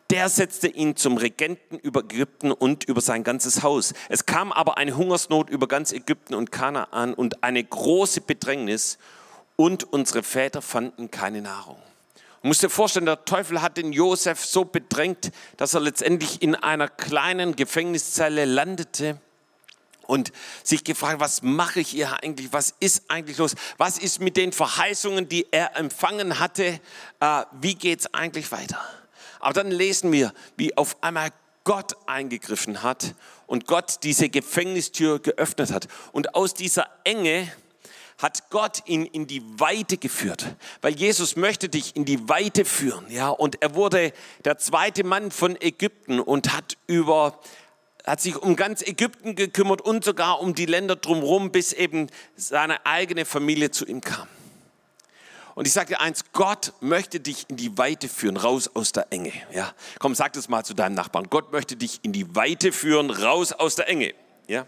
Der 0.10 0.28
setzte 0.28 0.68
ihn 0.68 0.98
zum 0.98 1.16
Regenten 1.16 1.80
über 1.80 2.02
Ägypten 2.02 2.52
und 2.52 2.84
über 2.84 3.00
sein 3.00 3.24
ganzes 3.24 3.64
Haus. 3.64 3.94
Es 4.10 4.26
kam 4.26 4.52
aber 4.52 4.78
eine 4.78 4.98
Hungersnot 4.98 5.50
über 5.50 5.70
ganz 5.70 5.94
Ägypten 5.94 6.34
und 6.34 6.52
Kanaan 6.52 7.14
und 7.14 7.44
eine 7.44 7.64
große 7.64 8.20
Bedrängnis 8.20 8.98
und 9.62 9.94
unsere 9.94 10.24
Väter 10.24 10.64
fanden 10.64 11.12
keine 11.12 11.40
Nahrung. 11.40 11.78
Du 12.42 12.48
musst 12.48 12.64
dir 12.64 12.70
vorstellen, 12.72 13.06
der 13.06 13.26
Teufel 13.26 13.62
hat 13.62 13.78
den 13.78 13.94
Josef 13.94 14.44
so 14.44 14.66
bedrängt, 14.66 15.32
dass 15.58 15.76
er 15.76 15.82
letztendlich 15.82 16.42
in 16.42 16.56
einer 16.56 16.88
kleinen 16.88 17.56
Gefängniszelle 17.56 18.46
landete 18.46 19.22
und 20.08 20.32
sich 20.64 20.84
gefragt, 20.84 21.20
was 21.20 21.44
mache 21.44 21.82
ich 21.82 21.90
hier 21.90 22.24
eigentlich? 22.24 22.52
Was 22.52 22.74
ist 22.80 23.04
eigentlich 23.12 23.38
los? 23.38 23.54
Was 23.78 24.00
ist 24.00 24.20
mit 24.20 24.36
den 24.36 24.52
Verheißungen, 24.52 25.30
die 25.30 25.46
er 25.52 25.76
empfangen 25.76 26.40
hatte? 26.40 26.80
Äh, 27.20 27.44
wie 27.62 27.76
geht 27.76 28.00
es 28.00 28.14
eigentlich 28.16 28.52
weiter? 28.52 28.84
Aber 29.40 29.54
dann 29.54 29.70
lesen 29.70 30.12
wir, 30.12 30.34
wie 30.58 30.76
auf 30.76 30.98
einmal 31.04 31.30
Gott 31.66 31.94
eingegriffen 32.08 32.82
hat 32.82 33.14
und 33.46 33.68
Gott 33.68 34.00
diese 34.02 34.28
Gefängnistür 34.28 35.20
geöffnet 35.20 35.72
hat. 35.72 35.88
Und 36.14 36.34
aus 36.34 36.56
dieser 36.56 36.88
Enge 37.04 37.52
hat 38.22 38.50
Gott 38.50 38.84
ihn 38.86 39.06
in 39.06 39.28
die 39.28 39.42
Weite 39.60 39.98
geführt, 39.98 40.56
weil 40.82 40.94
Jesus 40.94 41.36
möchte 41.36 41.70
dich 41.70 41.96
in 41.96 42.06
die 42.06 42.30
Weite 42.30 42.66
führen, 42.66 43.06
ja, 43.10 43.30
und 43.30 43.62
er 43.62 43.74
wurde 43.76 44.14
der 44.46 44.58
zweite 44.58 45.04
Mann 45.04 45.32
von 45.32 45.60
Ägypten 45.60 46.20
und 46.20 46.54
hat 46.54 46.78
über 46.88 47.40
hat 48.06 48.20
sich 48.20 48.36
um 48.36 48.56
ganz 48.56 48.82
Ägypten 48.82 49.36
gekümmert 49.36 49.82
und 49.82 50.04
sogar 50.04 50.42
um 50.42 50.56
die 50.56 50.66
Länder 50.66 50.96
drumherum, 50.96 51.52
bis 51.52 51.72
eben 51.72 52.08
seine 52.36 52.84
eigene 52.84 53.26
Familie 53.26 53.70
zu 53.70 53.86
ihm 53.86 54.02
kam. 54.02 54.28
Und 55.54 55.68
ich 55.68 55.74
sage 55.74 55.90
dir 55.90 56.00
eins, 56.00 56.26
Gott 56.34 56.74
möchte 56.80 57.20
dich 57.20 57.46
in 57.50 57.58
die 57.58 57.78
Weite 57.78 58.08
führen, 58.08 58.38
raus 58.38 58.72
aus 58.74 58.92
der 58.92 59.08
Enge. 59.12 59.34
Ja, 59.54 59.74
komm, 60.00 60.16
sag 60.16 60.34
das 60.34 60.50
mal 60.50 60.64
zu 60.64 60.74
deinem 60.74 60.96
Nachbarn. 60.96 61.28
Gott 61.30 61.52
möchte 61.52 61.76
dich 61.76 62.00
in 62.04 62.14
die 62.14 62.36
Weite 62.36 62.72
führen, 62.72 63.10
raus 63.10 63.52
aus 63.52 63.76
der 63.76 63.88
Enge. 63.88 64.14
Ja. 64.48 64.66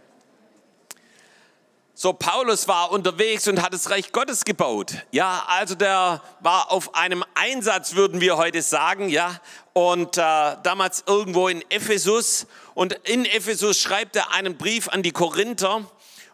So, 2.03 2.12
Paulus 2.12 2.67
war 2.67 2.91
unterwegs 2.91 3.48
und 3.48 3.62
hat 3.62 3.74
das 3.74 3.89
Reich 3.89 4.12
Gottes 4.12 4.43
gebaut. 4.43 4.93
Ja, 5.12 5.45
also 5.48 5.74
der 5.74 6.22
war 6.41 6.69
auf 6.69 6.95
einem 6.95 7.24
Einsatz, 7.33 7.95
würden 7.95 8.19
wir 8.19 8.36
heute 8.36 8.62
sagen, 8.62 9.07
ja. 9.07 9.39
Und 9.72 10.17
äh, 10.17 10.57
damals 10.63 11.05
irgendwo 11.07 11.48
in 11.48 11.63
Ephesus. 11.69 12.45
Und 12.74 12.91
in 13.05 13.24
Ephesus 13.24 13.79
schreibt 13.79 14.17
er 14.17 14.33
einen 14.33 14.57
Brief 14.57 14.89
an 14.89 15.01
die 15.01 15.12
Korinther. 15.12 15.86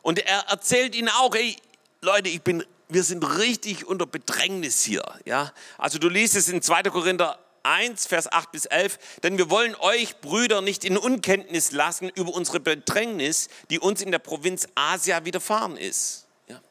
Und 0.01 0.17
er 0.17 0.39
erzählt 0.49 0.95
ihnen 0.95 1.09
auch, 1.09 1.35
ey, 1.35 1.55
Leute, 2.01 2.29
ich 2.29 2.41
bin, 2.41 2.65
wir 2.88 3.03
sind 3.03 3.23
richtig 3.38 3.85
unter 3.85 4.07
Bedrängnis 4.07 4.81
hier, 4.81 5.03
ja. 5.25 5.53
Also 5.77 5.99
du 5.99 6.09
liest 6.09 6.35
es 6.35 6.49
in 6.49 6.63
2. 6.63 6.81
Korinther 6.89 7.38
1, 7.63 8.07
Vers 8.07 8.31
8 8.31 8.51
bis 8.51 8.65
11, 8.65 8.97
denn 9.23 9.37
wir 9.37 9.49
wollen 9.49 9.75
euch, 9.75 10.17
Brüder, 10.21 10.61
nicht 10.61 10.85
in 10.85 10.97
Unkenntnis 10.97 11.71
lassen 11.71 12.09
über 12.09 12.33
unsere 12.33 12.59
Bedrängnis, 12.59 13.49
die 13.69 13.79
uns 13.79 14.01
in 14.01 14.11
der 14.11 14.19
Provinz 14.19 14.67
Asia 14.75 15.25
widerfahren 15.25 15.77
ist. 15.77 16.25
Ja. 16.47 16.61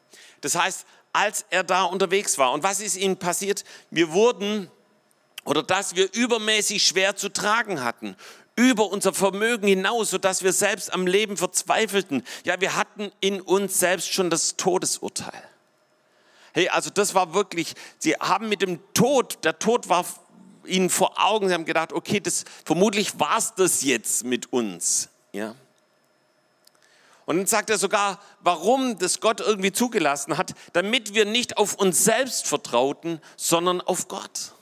Das 0.41 0.55
heißt, 0.55 0.85
als 1.13 1.45
er 1.49 1.63
da 1.63 1.83
unterwegs 1.83 2.37
war. 2.37 2.51
Und 2.51 2.63
was 2.63 2.79
ist 2.79 2.95
ihnen 2.95 3.17
passiert? 3.17 3.63
Wir 3.89 4.11
wurden, 4.11 4.69
oder 5.43 5.63
dass 5.63 5.95
wir 5.95 6.13
übermäßig 6.13 6.83
schwer 6.83 7.15
zu 7.15 7.29
tragen 7.29 7.83
hatten, 7.83 8.15
über 8.55 8.91
unser 8.91 9.13
Vermögen 9.13 9.67
hinaus, 9.67 10.09
sodass 10.09 10.43
wir 10.43 10.51
selbst 10.51 10.93
am 10.93 11.07
Leben 11.07 11.37
verzweifelten. 11.37 12.23
Ja, 12.43 12.59
wir 12.59 12.75
hatten 12.75 13.11
in 13.21 13.39
uns 13.39 13.79
selbst 13.79 14.13
schon 14.13 14.29
das 14.29 14.57
Todesurteil. 14.57 15.41
Hey, 16.53 16.67
also 16.67 16.89
das 16.89 17.13
war 17.13 17.33
wirklich, 17.33 17.73
sie 17.99 18.15
haben 18.15 18.49
mit 18.49 18.61
dem 18.61 18.79
Tod, 18.93 19.45
der 19.45 19.59
Tod 19.59 19.87
war 19.87 20.05
ihnen 20.69 20.89
vor 20.89 21.13
Augen, 21.23 21.47
sie 21.47 21.53
haben 21.53 21.65
gedacht, 21.65 21.93
okay, 21.93 22.19
das, 22.19 22.45
vermutlich 22.65 23.19
war 23.19 23.37
es 23.37 23.53
das 23.55 23.83
jetzt 23.83 24.23
mit 24.23 24.53
uns. 24.53 25.09
Ja. 25.33 25.55
Und 27.25 27.37
dann 27.37 27.45
sagt 27.45 27.69
er 27.69 27.77
sogar, 27.77 28.19
warum 28.39 28.97
das 28.97 29.19
Gott 29.19 29.39
irgendwie 29.39 29.71
zugelassen 29.71 30.37
hat, 30.37 30.53
damit 30.73 31.13
wir 31.13 31.25
nicht 31.25 31.57
auf 31.57 31.75
uns 31.75 32.03
selbst 32.03 32.47
vertrauten, 32.47 33.21
sondern 33.35 33.81
auf 33.81 34.07
Gott, 34.07 34.53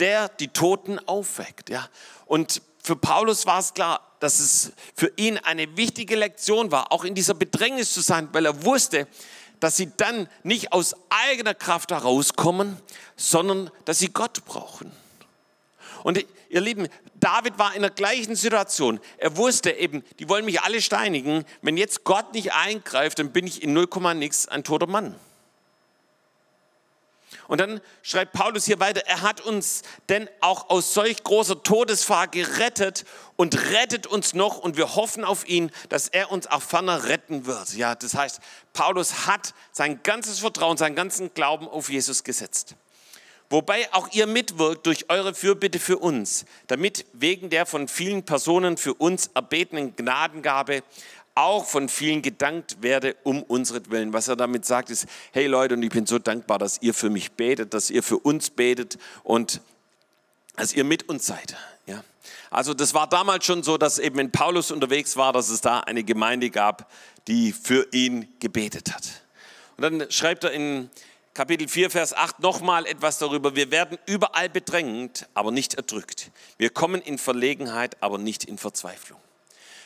der 0.00 0.28
die 0.28 0.48
Toten 0.48 0.98
aufweckt. 0.98 1.70
Ja. 1.70 1.88
Und 2.26 2.62
für 2.82 2.96
Paulus 2.96 3.46
war 3.46 3.60
es 3.60 3.74
klar, 3.74 4.00
dass 4.18 4.40
es 4.40 4.72
für 4.96 5.12
ihn 5.16 5.38
eine 5.38 5.76
wichtige 5.76 6.16
Lektion 6.16 6.72
war, 6.72 6.90
auch 6.90 7.04
in 7.04 7.14
dieser 7.14 7.34
Bedrängnis 7.34 7.92
zu 7.92 8.00
sein, 8.00 8.28
weil 8.32 8.46
er 8.46 8.64
wusste, 8.64 9.06
dass 9.60 9.76
sie 9.76 9.92
dann 9.96 10.28
nicht 10.42 10.72
aus 10.72 10.96
eigener 11.10 11.54
Kraft 11.54 11.92
herauskommen, 11.92 12.76
sondern 13.16 13.70
dass 13.84 13.98
sie 13.98 14.08
Gott 14.08 14.44
brauchen. 14.46 14.90
Und 16.02 16.24
ihr 16.48 16.60
Lieben, 16.60 16.88
David 17.14 17.58
war 17.58 17.74
in 17.74 17.82
der 17.82 17.90
gleichen 17.90 18.36
Situation. 18.36 19.00
Er 19.18 19.36
wusste 19.36 19.70
eben, 19.70 20.04
die 20.18 20.28
wollen 20.28 20.44
mich 20.44 20.62
alle 20.62 20.80
steinigen. 20.80 21.44
Wenn 21.62 21.76
jetzt 21.76 22.04
Gott 22.04 22.32
nicht 22.34 22.52
eingreift, 22.52 23.18
dann 23.18 23.32
bin 23.32 23.46
ich 23.46 23.62
in 23.62 23.72
0, 23.72 23.88
nix 24.14 24.48
ein 24.48 24.64
toter 24.64 24.86
Mann. 24.86 25.14
Und 27.50 27.60
dann 27.60 27.80
schreibt 28.02 28.32
Paulus 28.32 28.64
hier 28.64 28.78
weiter, 28.78 29.02
er 29.06 29.22
hat 29.22 29.40
uns 29.40 29.82
denn 30.08 30.28
auch 30.40 30.70
aus 30.70 30.94
solch 30.94 31.24
großer 31.24 31.64
Todesfahr 31.64 32.28
gerettet 32.28 33.04
und 33.34 33.72
rettet 33.72 34.06
uns 34.06 34.34
noch 34.34 34.58
und 34.58 34.76
wir 34.76 34.94
hoffen 34.94 35.24
auf 35.24 35.48
ihn, 35.48 35.72
dass 35.88 36.06
er 36.06 36.30
uns 36.30 36.46
auch 36.46 36.62
ferner 36.62 37.04
retten 37.04 37.46
wird. 37.46 37.74
Ja, 37.74 37.96
das 37.96 38.14
heißt, 38.14 38.38
Paulus 38.72 39.26
hat 39.26 39.52
sein 39.72 40.00
ganzes 40.04 40.38
Vertrauen, 40.38 40.76
seinen 40.76 40.94
ganzen 40.94 41.34
Glauben 41.34 41.66
auf 41.68 41.90
Jesus 41.90 42.22
gesetzt. 42.22 42.76
Wobei 43.52 43.92
auch 43.92 44.08
ihr 44.12 44.28
mitwirkt 44.28 44.86
durch 44.86 45.10
eure 45.10 45.34
Fürbitte 45.34 45.80
für 45.80 45.98
uns, 45.98 46.44
damit 46.68 47.04
wegen 47.12 47.50
der 47.50 47.66
von 47.66 47.88
vielen 47.88 48.22
Personen 48.22 48.76
für 48.76 48.94
uns 48.94 49.28
erbetenen 49.34 49.96
Gnadengabe 49.96 50.84
auch 51.34 51.64
von 51.64 51.88
vielen 51.88 52.22
gedankt 52.22 52.76
werde 52.80 53.16
um 53.24 53.42
unseren 53.42 54.12
Was 54.12 54.28
er 54.28 54.36
damit 54.36 54.64
sagt, 54.64 54.90
ist, 54.90 55.06
hey 55.32 55.46
Leute, 55.46 55.74
und 55.74 55.82
ich 55.82 55.90
bin 55.90 56.06
so 56.06 56.20
dankbar, 56.20 56.58
dass 56.58 56.80
ihr 56.80 56.94
für 56.94 57.10
mich 57.10 57.32
betet, 57.32 57.74
dass 57.74 57.90
ihr 57.90 58.04
für 58.04 58.18
uns 58.18 58.50
betet 58.50 58.98
und 59.24 59.60
dass 60.56 60.72
ihr 60.72 60.84
mit 60.84 61.08
uns 61.08 61.26
seid. 61.26 61.56
Ja. 61.86 62.04
Also 62.50 62.72
das 62.72 62.94
war 62.94 63.08
damals 63.08 63.46
schon 63.46 63.64
so, 63.64 63.78
dass 63.78 63.98
eben 63.98 64.16
wenn 64.18 64.30
Paulus 64.30 64.70
unterwegs 64.70 65.16
war, 65.16 65.32
dass 65.32 65.48
es 65.48 65.60
da 65.60 65.80
eine 65.80 66.04
Gemeinde 66.04 66.50
gab, 66.50 66.90
die 67.26 67.52
für 67.52 67.88
ihn 67.92 68.28
gebetet 68.38 68.94
hat. 68.94 69.04
Und 69.76 69.82
dann 69.82 70.10
schreibt 70.10 70.44
er 70.44 70.52
in 70.52 70.90
Kapitel 71.32 71.68
4, 71.68 71.90
Vers 71.90 72.12
8 72.12 72.40
nochmal 72.40 72.86
etwas 72.86 73.18
darüber. 73.18 73.54
Wir 73.54 73.70
werden 73.70 73.98
überall 74.06 74.48
bedrängt, 74.48 75.28
aber 75.32 75.52
nicht 75.52 75.74
erdrückt. 75.74 76.32
Wir 76.58 76.70
kommen 76.70 77.00
in 77.00 77.18
Verlegenheit, 77.18 78.02
aber 78.02 78.18
nicht 78.18 78.44
in 78.44 78.58
Verzweiflung. 78.58 79.20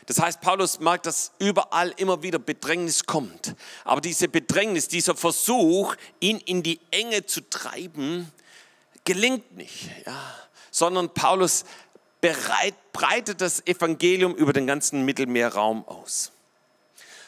Das 0.06 0.18
heißt, 0.18 0.40
Paulus 0.40 0.80
merkt, 0.80 1.04
dass 1.06 1.32
überall 1.38 1.92
immer 1.98 2.22
wieder 2.22 2.38
Bedrängnis 2.38 3.04
kommt. 3.04 3.54
Aber 3.84 4.00
diese 4.00 4.28
Bedrängnis, 4.28 4.88
dieser 4.88 5.14
Versuch, 5.14 5.94
ihn 6.20 6.38
in 6.38 6.62
die 6.62 6.80
Enge 6.90 7.26
zu 7.26 7.42
treiben, 7.42 8.30
gelingt 9.04 9.54
nicht, 9.56 9.90
ja. 10.06 10.34
sondern 10.70 11.12
Paulus 11.12 11.64
bereit, 12.22 12.74
breitet 12.94 13.42
das 13.42 13.66
Evangelium 13.66 14.34
über 14.34 14.54
den 14.54 14.66
ganzen 14.66 15.04
Mittelmeerraum 15.04 15.86
aus. 15.86 16.32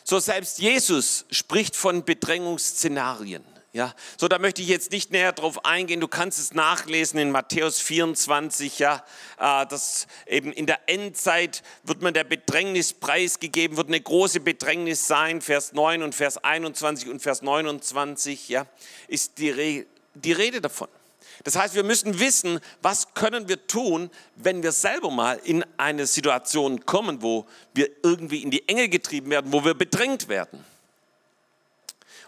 So 0.04 0.18
selbst 0.20 0.58
Jesus 0.58 1.26
spricht 1.30 1.76
von 1.76 2.04
Bedrängungsszenarien. 2.04 3.44
Ja, 3.76 3.94
so 4.16 4.26
da 4.26 4.38
möchte 4.38 4.62
ich 4.62 4.68
jetzt 4.68 4.90
nicht 4.90 5.10
näher 5.10 5.32
drauf 5.32 5.66
eingehen. 5.66 6.00
Du 6.00 6.08
kannst 6.08 6.38
es 6.38 6.54
nachlesen 6.54 7.18
in 7.20 7.30
Matthäus 7.30 7.78
24, 7.78 8.78
ja, 8.78 9.04
äh, 9.38 9.66
dass 9.66 10.06
eben 10.26 10.50
in 10.50 10.64
der 10.64 10.88
Endzeit 10.88 11.62
wird 11.82 12.00
man 12.00 12.14
der 12.14 12.24
Bedrängnis 12.24 12.94
preisgegeben, 12.94 13.76
wird 13.76 13.88
eine 13.88 14.00
große 14.00 14.40
Bedrängnis 14.40 15.06
sein. 15.06 15.42
Vers 15.42 15.74
9 15.74 16.02
und 16.02 16.14
Vers 16.14 16.42
21 16.42 17.10
und 17.10 17.20
Vers 17.20 17.42
29, 17.42 18.48
ja, 18.48 18.66
ist 19.08 19.36
die, 19.36 19.50
Re 19.50 19.84
die 20.14 20.32
Rede 20.32 20.62
davon. 20.62 20.88
Das 21.44 21.54
heißt, 21.54 21.74
wir 21.74 21.84
müssen 21.84 22.18
wissen, 22.18 22.60
was 22.80 23.12
können 23.12 23.46
wir 23.46 23.66
tun, 23.66 24.08
wenn 24.36 24.62
wir 24.62 24.72
selber 24.72 25.10
mal 25.10 25.38
in 25.44 25.62
eine 25.76 26.06
Situation 26.06 26.86
kommen, 26.86 27.20
wo 27.20 27.44
wir 27.74 27.90
irgendwie 28.02 28.42
in 28.42 28.50
die 28.50 28.66
Enge 28.70 28.88
getrieben 28.88 29.28
werden, 29.28 29.52
wo 29.52 29.66
wir 29.66 29.74
bedrängt 29.74 30.28
werden. 30.28 30.64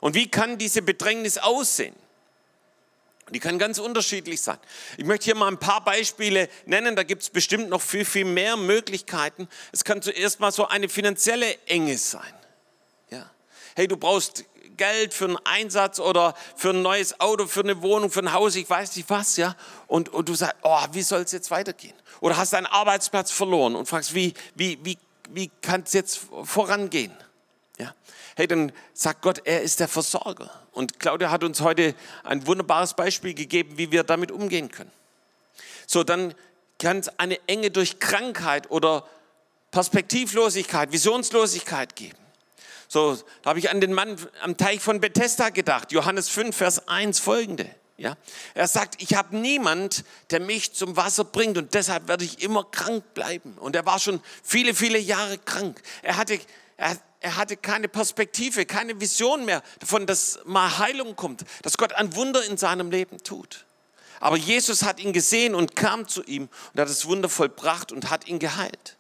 Und 0.01 0.15
wie 0.15 0.31
kann 0.31 0.59
diese 0.59 0.83
Bedrängnis 0.83 1.39
aussehen? 1.39 1.95
Die 3.31 3.41
kann 3.41 3.59
ganz 3.59 3.79
unterschiedlich 3.79 4.41
sein. 4.41 4.59
Ich 4.97 5.05
möchte 5.05 5.27
hier 5.27 5.35
mal 5.35 5.49
ein 5.49 5.59
paar 5.59 5.85
Beispiele 5.85 6.49
nennen, 6.65 6.97
da 6.97 7.03
gibt 7.03 7.23
es 7.23 7.31
bestimmt 7.31 7.69
noch 7.69 7.83
viel, 7.83 8.05
viel 8.05 8.25
mehr 8.25 8.57
Möglichkeiten. 8.57 9.49
Es 9.73 9.85
kann 9.85 10.01
zuerst 10.01 10.41
mal 10.41 10.51
so 10.51 10.67
eine 10.67 10.89
finanzielle 10.89 11.59
Enge 11.67 11.99
sein. 11.99 12.33
Ja. 13.11 13.31
Hey, 13.77 13.87
du 13.87 13.97
brauchst 13.97 14.45
Geld 14.77 15.13
für 15.13 15.27
einen 15.27 15.39
Einsatz 15.45 15.99
oder 15.99 16.35
für 16.57 16.71
ein 16.71 16.81
neues 16.81 17.21
Auto, 17.21 17.47
für 17.47 17.61
eine 17.61 17.83
Wohnung, 17.83 18.11
für 18.11 18.21
ein 18.21 18.33
Haus, 18.33 18.57
ich 18.57 18.69
weiß 18.69 18.97
nicht 18.97 19.11
was, 19.11 19.37
ja. 19.37 19.57
Und, 19.89 20.09
und 20.09 20.29
du 20.29 20.35
sagst, 20.35 20.57
oh, 20.63 20.81
wie 20.93 21.03
soll 21.03 21.23
es 21.23 21.33
jetzt 21.33 21.51
weitergehen? 21.51 21.95
Oder 22.21 22.37
hast 22.37 22.55
deinen 22.55 22.67
Arbeitsplatz 22.67 23.31
verloren 23.31 23.77
und 23.77 23.87
fragst, 23.87 24.15
wie, 24.15 24.33
wie, 24.55 24.79
wie, 24.83 24.97
wie 25.31 25.51
kann 25.61 25.83
es 25.83 25.93
jetzt 25.93 26.21
vorangehen? 26.45 27.13
Ja 27.79 27.95
hey, 28.39 28.47
dann 28.47 28.71
sagt 28.95 29.23
Gott, 29.23 29.43
er 29.45 29.63
ist 29.63 29.81
der 29.81 29.89
Versorger. 29.89 30.49
Und 30.71 31.01
Claudia 31.01 31.33
hat 31.33 31.43
uns 31.43 31.61
heute 31.61 31.97
ein 32.23 32.47
wunderbares 32.47 32.95
Beispiel 32.95 33.35
gegeben, 33.35 33.77
wie 33.79 33.91
wir 33.91 34.05
damit 34.05 34.31
umgehen 34.31 34.71
können. 34.71 34.93
So, 35.89 36.05
dann 36.05 36.35
kann 36.79 37.01
es 37.01 37.09
eine 37.19 37.37
Enge 37.49 37.73
durch 37.73 37.99
Krankheit 37.99 38.71
oder 38.71 39.09
Perspektivlosigkeit, 39.73 40.93
Visionslosigkeit 40.93 41.97
geben. 41.97 42.17
So, 42.87 43.19
da 43.43 43.51
habe 43.51 43.59
ich 43.59 43.71
an 43.71 43.81
den 43.81 43.93
Mann 43.93 44.17
am 44.41 44.57
Teich 44.57 44.81
von 44.81 45.01
Bethesda 45.01 45.49
gedacht, 45.49 45.91
Johannes 45.91 46.29
5, 46.29 46.57
Vers 46.57 46.87
1 46.87 47.19
folgende. 47.19 47.69
Ja, 47.97 48.17
er 48.55 48.69
sagt, 48.69 49.03
ich 49.03 49.17
habe 49.17 49.37
niemand, 49.37 50.05
der 50.31 50.39
mich 50.39 50.73
zum 50.75 50.97
Wasser 50.97 51.25
bringt 51.25 51.59
und 51.59 51.75
deshalb 51.75 52.07
werde 52.07 52.25
ich 52.25 52.41
immer 52.41 52.63
krank 52.63 53.03
bleiben. 53.15 53.55
Und 53.59 53.75
er 53.75 53.85
war 53.85 53.99
schon 53.99 54.21
viele, 54.45 54.73
viele 54.73 54.99
Jahre 54.99 55.39
krank. 55.39 55.83
Er 56.03 56.17
hatte, 56.17 56.39
er, 56.77 56.97
er 57.21 57.37
hatte 57.37 57.57
keine 57.57 57.89
Perspektive, 57.89 58.65
keine 58.65 59.01
Vision 59.01 59.45
mehr 59.45 59.63
davon, 59.81 60.07
dass 60.07 60.39
mal 60.45 60.79
Heilung 60.79 61.17
kommt, 61.17 61.45
dass 61.63 61.77
Gott 61.77 61.93
ein 61.93 62.15
Wunder 62.15 62.45
in 62.45 62.57
seinem 62.57 62.91
Leben 62.91 63.23
tut. 63.23 63.65
Aber 64.21 64.37
Jesus 64.37 64.83
hat 64.83 65.01
ihn 65.01 65.13
gesehen 65.13 65.55
und 65.55 65.77
kam 65.77 66.07
zu 66.09 66.23
ihm 66.25 66.49
und 66.73 66.81
hat 66.81 66.89
das 66.89 67.07
Wunder 67.07 67.29
vollbracht 67.29 67.93
und 67.93 68.11
hat 68.11 68.27
ihn 68.29 68.39
geheilt. 68.39 68.97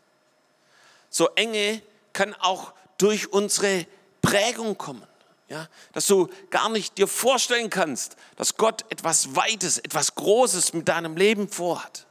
So 1.10 1.28
Enge 1.34 1.82
kann 2.12 2.34
auch 2.34 2.72
durch 2.98 3.32
unsere 3.32 3.86
Prägung 4.22 4.76
kommen. 4.76 5.06
Ja, 5.48 5.66
dass 5.94 6.06
du 6.06 6.28
gar 6.50 6.68
nicht 6.68 6.98
dir 6.98 7.08
vorstellen 7.08 7.70
kannst, 7.70 8.16
dass 8.36 8.58
Gott 8.58 8.84
etwas 8.90 9.34
Weites, 9.34 9.78
etwas 9.78 10.14
Großes 10.14 10.74
mit 10.74 10.88
deinem 10.88 11.16
Leben 11.16 11.48
vorhat. 11.48 12.06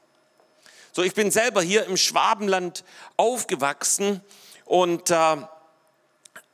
So, 0.91 1.03
ich 1.03 1.13
bin 1.13 1.29
selber 1.29 1.61
hier 1.61 1.85
im 1.85 1.97
Schwabenland 1.97 2.83
aufgewachsen 3.15 4.21
und 4.65 5.11
äh, 5.11 5.37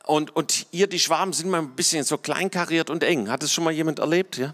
und, 0.06 0.36
und 0.36 0.66
hier 0.70 0.86
die 0.86 0.98
Schwaben 0.98 1.32
sind 1.32 1.48
mal 1.50 1.58
ein 1.58 1.74
bisschen 1.74 2.04
so 2.04 2.18
kleinkariert 2.18 2.90
und 2.90 3.02
eng. 3.02 3.30
Hat 3.30 3.42
das 3.42 3.52
schon 3.52 3.64
mal 3.64 3.72
jemand 3.72 4.00
erlebt? 4.00 4.36
Ja? 4.36 4.52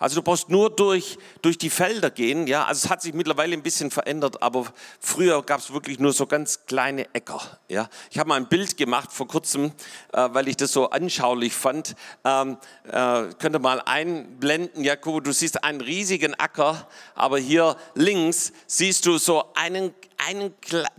Also 0.00 0.16
du 0.16 0.22
brauchst 0.22 0.48
nur 0.48 0.70
durch, 0.70 1.18
durch 1.40 1.56
die 1.56 1.70
Felder 1.70 2.10
gehen. 2.10 2.48
Ja? 2.48 2.64
Also 2.64 2.86
es 2.86 2.90
hat 2.90 3.02
sich 3.02 3.14
mittlerweile 3.14 3.52
ein 3.52 3.62
bisschen 3.62 3.92
verändert, 3.92 4.42
aber 4.42 4.66
früher 4.98 5.42
gab 5.42 5.60
es 5.60 5.72
wirklich 5.72 6.00
nur 6.00 6.12
so 6.12 6.26
ganz 6.26 6.66
kleine 6.66 7.06
Äcker. 7.14 7.40
Ja? 7.68 7.88
Ich 8.10 8.18
habe 8.18 8.28
mal 8.28 8.36
ein 8.36 8.48
Bild 8.48 8.76
gemacht 8.76 9.12
vor 9.12 9.28
kurzem, 9.28 9.72
äh, 10.12 10.28
weil 10.32 10.48
ich 10.48 10.56
das 10.56 10.72
so 10.72 10.90
anschaulich 10.90 11.54
fand. 11.54 11.94
Ähm, 12.24 12.58
äh, 12.84 13.24
könnt 13.38 13.54
ihr 13.54 13.60
mal 13.60 13.80
einblenden, 13.80 14.82
Jakob, 14.82 15.22
du 15.22 15.32
siehst 15.32 15.62
einen 15.62 15.80
riesigen 15.80 16.34
Acker, 16.34 16.88
aber 17.14 17.38
hier 17.38 17.76
links 17.94 18.52
siehst 18.66 19.06
du 19.06 19.18
so 19.18 19.44
einen, 19.54 19.94
einen 20.18 20.54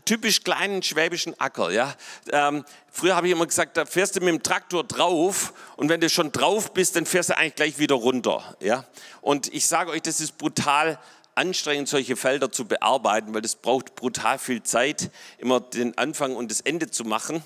typisch 0.05 0.43
kleinen 0.43 0.81
schwäbischen 0.81 1.39
Acker. 1.39 1.71
Ja? 1.71 1.95
Ähm, 2.31 2.65
früher 2.91 3.15
habe 3.15 3.27
ich 3.27 3.33
immer 3.33 3.45
gesagt, 3.45 3.77
da 3.77 3.85
fährst 3.85 4.15
du 4.15 4.19
mit 4.19 4.29
dem 4.29 4.43
Traktor 4.43 4.83
drauf 4.83 5.53
und 5.75 5.89
wenn 5.89 6.01
du 6.01 6.09
schon 6.09 6.31
drauf 6.31 6.73
bist, 6.73 6.95
dann 6.95 7.05
fährst 7.05 7.29
du 7.29 7.37
eigentlich 7.37 7.55
gleich 7.55 7.79
wieder 7.79 7.95
runter. 7.95 8.55
Ja? 8.59 8.85
Und 9.21 9.53
ich 9.53 9.67
sage 9.67 9.91
euch, 9.91 10.01
das 10.01 10.19
ist 10.21 10.37
brutal 10.37 10.99
anstrengend, 11.35 11.87
solche 11.87 12.15
Felder 12.15 12.51
zu 12.51 12.65
bearbeiten, 12.65 13.33
weil 13.33 13.41
das 13.41 13.55
braucht 13.55 13.95
brutal 13.95 14.39
viel 14.39 14.63
Zeit, 14.63 15.09
immer 15.37 15.59
den 15.59 15.97
Anfang 15.97 16.35
und 16.35 16.51
das 16.51 16.61
Ende 16.61 16.89
zu 16.89 17.03
machen. 17.03 17.43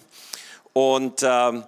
Und, 0.74 1.22
äh, 1.22 1.62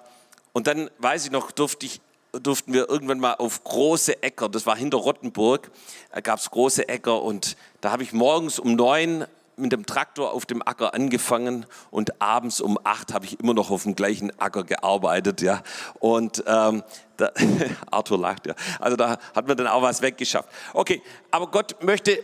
und 0.54 0.68
dann 0.68 0.90
weiß 0.98 1.26
ich 1.26 1.32
noch, 1.32 1.52
durfte 1.52 1.86
ich 1.86 2.02
durften 2.42 2.74
wir 2.74 2.90
irgendwann 2.90 3.20
mal 3.20 3.36
auf 3.36 3.64
große 3.64 4.22
Äcker, 4.22 4.50
das 4.50 4.66
war 4.66 4.76
hinter 4.76 4.98
Rottenburg, 4.98 5.72
da 6.12 6.22
gab 6.22 6.40
es 6.40 6.52
große 6.52 6.88
Äcker 6.90 7.22
und 7.22 7.56
da 7.82 7.92
habe 7.92 8.04
ich 8.04 8.14
morgens 8.14 8.60
um 8.60 8.76
neun 8.76 9.26
mit 9.58 9.72
dem 9.72 9.86
Traktor 9.86 10.34
auf 10.34 10.46
dem 10.46 10.62
Acker 10.66 10.94
angefangen 10.94 11.66
und 11.92 12.22
abends 12.22 12.62
um 12.62 12.78
acht 12.84 13.14
habe 13.14 13.26
ich 13.26 13.40
immer 13.40 13.54
noch 13.54 13.72
auf 13.72 13.84
dem 13.84 13.96
gleichen 13.96 14.38
Acker 14.40 14.64
gearbeitet, 14.64 15.42
ja. 15.42 15.62
Und 16.00 16.44
ähm, 16.48 16.84
da, 17.18 17.32
Arthur 17.92 18.20
lacht, 18.20 18.48
ja. 18.48 18.56
Also 18.80 18.98
da 18.98 19.18
hat 19.34 19.48
man 19.48 19.58
dann 19.58 19.68
auch 19.68 19.82
was 19.82 20.02
weggeschafft. 20.02 20.50
Okay, 20.74 21.02
aber 21.32 21.48
Gott 21.48 21.82
möchte 21.84 22.20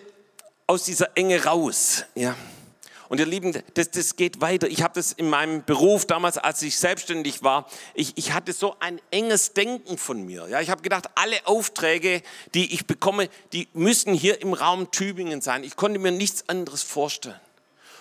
aus 0.67 0.83
dieser 0.83 1.15
Enge 1.15 1.43
raus, 1.43 2.05
ja. 2.15 2.35
Und 3.11 3.19
ihr 3.19 3.25
Lieben, 3.25 3.51
das, 3.73 3.91
das 3.91 4.15
geht 4.15 4.39
weiter. 4.39 4.69
Ich 4.69 4.83
habe 4.83 4.93
das 4.93 5.11
in 5.11 5.29
meinem 5.29 5.65
Beruf 5.65 6.05
damals, 6.05 6.37
als 6.37 6.61
ich 6.61 6.77
selbstständig 6.77 7.43
war, 7.43 7.67
ich, 7.93 8.13
ich 8.15 8.31
hatte 8.31 8.53
so 8.53 8.77
ein 8.79 9.01
enges 9.11 9.51
Denken 9.51 9.97
von 9.97 10.25
mir. 10.25 10.47
Ja, 10.47 10.61
ich 10.61 10.69
habe 10.69 10.81
gedacht, 10.81 11.09
alle 11.15 11.45
Aufträge, 11.45 12.21
die 12.53 12.73
ich 12.73 12.87
bekomme, 12.87 13.27
die 13.51 13.67
müssen 13.73 14.13
hier 14.13 14.41
im 14.41 14.53
Raum 14.53 14.91
Tübingen 14.91 15.41
sein. 15.41 15.65
Ich 15.65 15.75
konnte 15.75 15.99
mir 15.99 16.13
nichts 16.13 16.47
anderes 16.47 16.83
vorstellen. 16.83 17.37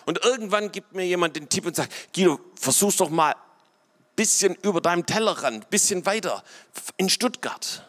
Und 0.06 0.24
irgendwann 0.24 0.70
gibt 0.70 0.94
mir 0.94 1.04
jemand 1.04 1.34
den 1.34 1.48
Tipp 1.48 1.66
und 1.66 1.74
sagt, 1.74 1.92
Guido, 2.14 2.38
versuch's 2.54 2.98
doch 2.98 3.10
mal 3.10 3.32
ein 3.32 3.36
bisschen 4.14 4.54
über 4.62 4.80
deinem 4.80 5.06
Tellerrand, 5.06 5.64
ein 5.64 5.70
bisschen 5.70 6.06
weiter, 6.06 6.44
in 6.98 7.10
Stuttgart. 7.10 7.84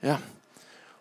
Ja, 0.00 0.22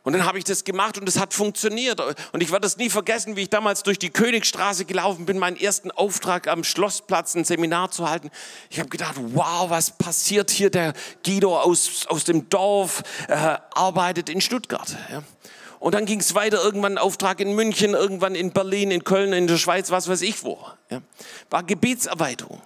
und 0.03 0.13
dann 0.13 0.25
habe 0.25 0.37
ich 0.37 0.45
das 0.45 0.63
gemacht 0.63 0.97
und 0.97 1.07
es 1.09 1.19
hat 1.19 1.33
funktioniert. 1.33 1.99
Und 2.31 2.41
ich 2.41 2.51
werde 2.51 2.61
das 2.61 2.77
nie 2.77 2.89
vergessen, 2.89 3.35
wie 3.35 3.41
ich 3.41 3.49
damals 3.49 3.83
durch 3.83 3.99
die 3.99 4.09
Königstraße 4.09 4.85
gelaufen 4.85 5.25
bin, 5.25 5.37
meinen 5.37 5.57
ersten 5.57 5.91
Auftrag 5.91 6.47
am 6.47 6.63
Schlossplatz, 6.63 7.35
ein 7.35 7.43
Seminar 7.43 7.91
zu 7.91 8.09
halten. 8.09 8.31
Ich 8.69 8.79
habe 8.79 8.89
gedacht, 8.89 9.15
wow, 9.17 9.69
was 9.69 9.91
passiert 9.91 10.51
hier? 10.51 10.69
Der 10.69 10.93
Guido 11.25 11.59
aus, 11.59 12.07
aus 12.07 12.23
dem 12.23 12.49
Dorf 12.49 13.03
äh, 13.27 13.57
arbeitet 13.71 14.29
in 14.29 14.39
Stuttgart. 14.39 14.95
Ja. 15.11 15.21
Und 15.79 15.95
dann 15.95 16.05
ging 16.05 16.19
es 16.19 16.33
weiter, 16.35 16.61
irgendwann 16.63 16.93
ein 16.93 16.97
Auftrag 16.97 17.39
in 17.39 17.53
München, 17.53 17.93
irgendwann 17.93 18.35
in 18.35 18.51
Berlin, 18.51 18.91
in 18.91 19.03
Köln, 19.03 19.33
in 19.33 19.47
der 19.47 19.57
Schweiz, 19.57 19.91
was 19.91 20.07
weiß 20.07 20.21
ich 20.21 20.43
wo. 20.43 20.59
Ja. 20.89 21.01
War 21.49 21.63
Gebietserweiterung. 21.63 22.61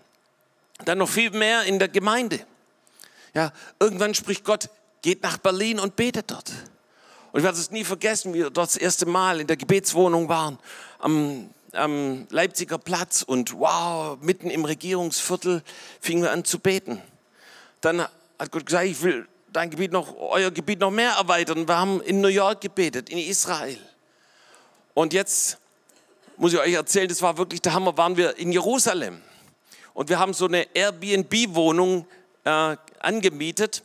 Dann 0.85 0.97
noch 0.99 1.09
viel 1.09 1.31
mehr 1.31 1.63
in 1.63 1.79
der 1.79 1.87
Gemeinde. 1.87 2.39
Ja, 3.33 3.51
irgendwann 3.79 4.13
spricht 4.13 4.43
Gott, 4.43 4.69
geht 5.01 5.23
nach 5.23 5.37
Berlin 5.37 5.79
und 5.79 5.95
betet 5.95 6.29
dort. 6.29 6.51
Und 7.33 7.39
ich 7.39 7.43
werde 7.43 7.57
es 7.57 7.71
nie 7.71 7.83
vergessen, 7.83 8.31
wie 8.35 8.39
wir 8.39 8.51
dort 8.51 8.69
das 8.69 8.77
erste 8.77 9.07
Mal 9.07 9.41
in 9.41 9.47
der 9.47 9.57
Gebetswohnung 9.57 10.29
waren, 10.29 10.59
am, 10.99 11.49
am 11.71 12.27
Leipziger 12.29 12.77
Platz 12.77 13.23
und 13.23 13.57
wow, 13.57 14.19
mitten 14.21 14.51
im 14.51 14.65
Regierungsviertel 14.65 15.63
fingen 15.99 16.21
wir 16.21 16.31
an 16.31 16.45
zu 16.45 16.59
beten. 16.59 17.01
Dann 17.81 18.01
hat 18.01 18.51
Gott 18.51 18.67
gesagt, 18.67 18.85
ich 18.85 19.01
will 19.01 19.27
dein 19.51 19.71
Gebiet 19.71 19.91
noch, 19.91 20.15
euer 20.15 20.51
Gebiet 20.51 20.79
noch 20.79 20.91
mehr 20.91 21.13
erweitern. 21.13 21.67
Wir 21.67 21.75
haben 21.75 22.01
in 22.03 22.21
New 22.21 22.27
York 22.27 22.61
gebetet, 22.61 23.09
in 23.09 23.17
Israel. 23.17 23.79
Und 24.93 25.11
jetzt 25.11 25.57
muss 26.37 26.53
ich 26.53 26.59
euch 26.59 26.73
erzählen, 26.73 27.07
das 27.07 27.23
war 27.23 27.39
wirklich 27.39 27.63
der 27.63 27.73
Hammer, 27.73 27.97
waren 27.97 28.15
wir 28.15 28.37
in 28.37 28.51
Jerusalem. 28.51 29.19
Und 29.95 30.09
wir 30.09 30.19
haben 30.19 30.35
so 30.35 30.45
eine 30.45 30.67
Airbnb-Wohnung 30.75 32.05
äh, 32.43 32.77
angemietet 32.99 33.81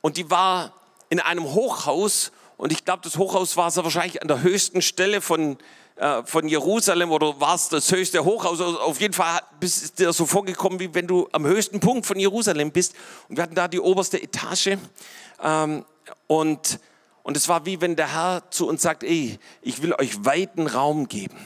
und 0.00 0.16
die 0.16 0.28
war 0.28 0.72
in 1.08 1.20
einem 1.20 1.44
Hochhaus 1.44 2.32
und 2.60 2.72
ich 2.72 2.84
glaube, 2.84 3.00
das 3.02 3.16
Hochhaus 3.16 3.56
war 3.56 3.70
so 3.70 3.82
wahrscheinlich 3.84 4.20
an 4.20 4.28
der 4.28 4.42
höchsten 4.42 4.82
Stelle 4.82 5.22
von, 5.22 5.56
äh, 5.96 6.22
von 6.24 6.46
Jerusalem 6.46 7.10
oder 7.10 7.40
war 7.40 7.54
es 7.54 7.70
das 7.70 7.90
höchste 7.90 8.22
Hochhaus. 8.22 8.60
Also 8.60 8.78
auf 8.80 9.00
jeden 9.00 9.14
Fall 9.14 9.40
ist 9.60 9.98
dir 9.98 10.12
so 10.12 10.26
vorgekommen, 10.26 10.78
wie 10.78 10.92
wenn 10.92 11.06
du 11.06 11.26
am 11.32 11.46
höchsten 11.46 11.80
Punkt 11.80 12.04
von 12.04 12.18
Jerusalem 12.18 12.70
bist. 12.70 12.94
Und 13.30 13.38
wir 13.38 13.44
hatten 13.44 13.54
da 13.54 13.66
die 13.66 13.80
oberste 13.80 14.22
Etage. 14.22 14.76
Ähm, 15.42 15.86
und, 16.26 16.80
und 17.22 17.34
es 17.38 17.48
war 17.48 17.64
wie 17.64 17.80
wenn 17.80 17.96
der 17.96 18.12
Herr 18.12 18.42
zu 18.50 18.68
uns 18.68 18.82
sagt, 18.82 19.04
ey, 19.04 19.38
ich 19.62 19.80
will 19.80 19.94
euch 19.94 20.22
weiten 20.26 20.66
Raum 20.66 21.08
geben. 21.08 21.38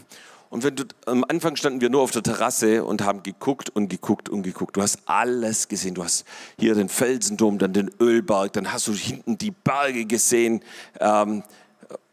Und 0.54 0.62
wenn 0.62 0.76
du, 0.76 0.84
am 1.06 1.24
Anfang 1.24 1.56
standen 1.56 1.80
wir 1.80 1.90
nur 1.90 2.02
auf 2.02 2.12
der 2.12 2.22
Terrasse 2.22 2.84
und 2.84 3.02
haben 3.02 3.24
geguckt 3.24 3.70
und 3.70 3.88
geguckt 3.88 4.28
und 4.28 4.44
geguckt. 4.44 4.76
Du 4.76 4.82
hast 4.82 5.00
alles 5.04 5.66
gesehen. 5.66 5.96
Du 5.96 6.04
hast 6.04 6.24
hier 6.60 6.76
den 6.76 6.88
Felsendom, 6.88 7.58
dann 7.58 7.72
den 7.72 7.90
Ölberg, 7.98 8.52
dann 8.52 8.72
hast 8.72 8.86
du 8.86 8.92
hinten 8.92 9.36
die 9.36 9.50
Berge 9.50 10.04
gesehen, 10.04 10.62
ähm, 11.00 11.42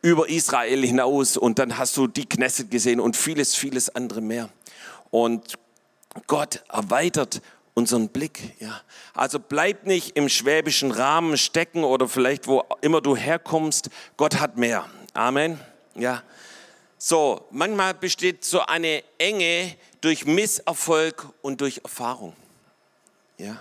über 0.01 0.27
Israel 0.27 0.83
hinaus 0.83 1.37
und 1.37 1.59
dann 1.59 1.77
hast 1.77 1.95
du 1.97 2.07
die 2.07 2.25
Knesset 2.25 2.71
gesehen 2.71 2.99
und 2.99 3.15
vieles, 3.15 3.53
vieles 3.53 3.93
andere 3.93 4.21
mehr. 4.21 4.49
Und 5.11 5.59
Gott 6.25 6.63
erweitert 6.67 7.43
unseren 7.75 8.09
Blick. 8.09 8.55
Ja. 8.59 8.81
Also 9.13 9.37
bleib 9.37 9.85
nicht 9.85 10.17
im 10.17 10.29
schwäbischen 10.29 10.89
Rahmen 10.89 11.37
stecken 11.37 11.83
oder 11.83 12.07
vielleicht 12.07 12.47
wo 12.47 12.63
immer 12.81 13.01
du 13.01 13.15
herkommst. 13.15 13.91
Gott 14.17 14.39
hat 14.39 14.57
mehr. 14.57 14.87
Amen. 15.13 15.59
Ja. 15.93 16.23
So, 17.03 17.47
manchmal 17.49 17.95
besteht 17.95 18.45
so 18.45 18.61
eine 18.61 19.03
Enge 19.17 19.75
durch 20.01 20.25
Misserfolg 20.25 21.27
und 21.41 21.59
durch 21.59 21.81
Erfahrung. 21.83 22.35
Ja. 23.39 23.59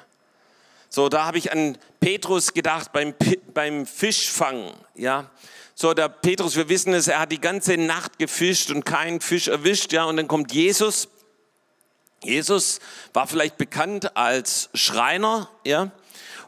So, 0.90 1.08
da 1.08 1.24
habe 1.24 1.38
ich 1.38 1.50
an 1.50 1.78
Petrus 2.00 2.52
gedacht 2.52 2.92
beim, 2.92 3.14
beim 3.54 3.86
Fischfang. 3.86 4.74
Ja. 4.94 5.30
So, 5.74 5.94
der 5.94 6.10
Petrus, 6.10 6.54
wir 6.54 6.68
wissen 6.68 6.92
es, 6.92 7.08
er 7.08 7.20
hat 7.20 7.32
die 7.32 7.40
ganze 7.40 7.78
Nacht 7.78 8.18
gefischt 8.18 8.70
und 8.72 8.84
keinen 8.84 9.22
Fisch 9.22 9.48
erwischt. 9.48 9.94
Ja, 9.94 10.04
und 10.04 10.18
dann 10.18 10.28
kommt 10.28 10.52
Jesus. 10.52 11.08
Jesus 12.22 12.78
war 13.14 13.26
vielleicht 13.26 13.56
bekannt 13.56 14.18
als 14.18 14.68
Schreiner. 14.74 15.48
Ja. 15.64 15.90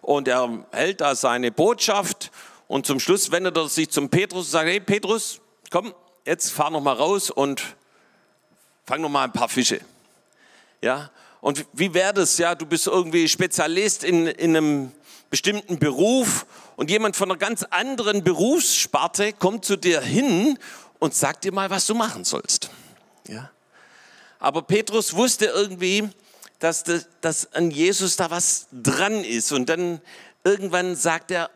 Und 0.02 0.28
er 0.28 0.66
hält 0.72 1.00
da 1.00 1.14
seine 1.14 1.52
Botschaft. 1.52 2.30
Und 2.68 2.84
zum 2.84 3.00
Schluss 3.00 3.32
wendet 3.32 3.56
er 3.56 3.66
sich 3.70 3.88
zum 3.88 4.10
Petrus 4.10 4.44
und 4.44 4.50
sagt, 4.50 4.68
hey 4.68 4.80
Petrus, 4.80 5.40
komm, 5.70 5.94
jetzt 6.24 6.50
fahr 6.52 6.70
noch 6.70 6.80
mal 6.80 6.94
raus 6.94 7.30
und 7.30 7.76
fang 8.86 9.00
noch 9.00 9.08
mal 9.08 9.24
ein 9.24 9.32
paar 9.32 9.48
Fische. 9.48 9.80
Ja, 10.80 11.10
und 11.40 11.66
wie 11.72 11.92
wäre 11.94 12.14
das, 12.14 12.38
ja, 12.38 12.54
du 12.54 12.66
bist 12.66 12.86
irgendwie 12.86 13.28
Spezialist 13.28 14.04
in, 14.04 14.26
in 14.26 14.56
einem 14.56 14.92
bestimmten 15.30 15.78
Beruf 15.78 16.46
und 16.76 16.90
jemand 16.90 17.16
von 17.16 17.30
einer 17.30 17.38
ganz 17.38 17.62
anderen 17.64 18.22
Berufssparte 18.22 19.32
kommt 19.32 19.64
zu 19.64 19.76
dir 19.76 20.00
hin 20.00 20.58
und 20.98 21.14
sagt 21.14 21.44
dir 21.44 21.52
mal, 21.52 21.70
was 21.70 21.86
du 21.86 21.94
machen 21.94 22.24
sollst. 22.24 22.70
Ja. 23.28 23.50
Aber 24.38 24.62
Petrus 24.62 25.14
wusste 25.14 25.46
irgendwie, 25.46 26.08
dass, 26.58 26.84
das, 26.84 27.08
dass 27.20 27.52
an 27.54 27.70
Jesus 27.70 28.16
da 28.16 28.30
was 28.30 28.68
dran 28.72 29.24
ist 29.24 29.52
und 29.52 29.68
dann 29.68 30.00
irgendwann 30.44 30.94
sagt 30.96 31.30
er, 31.30 31.50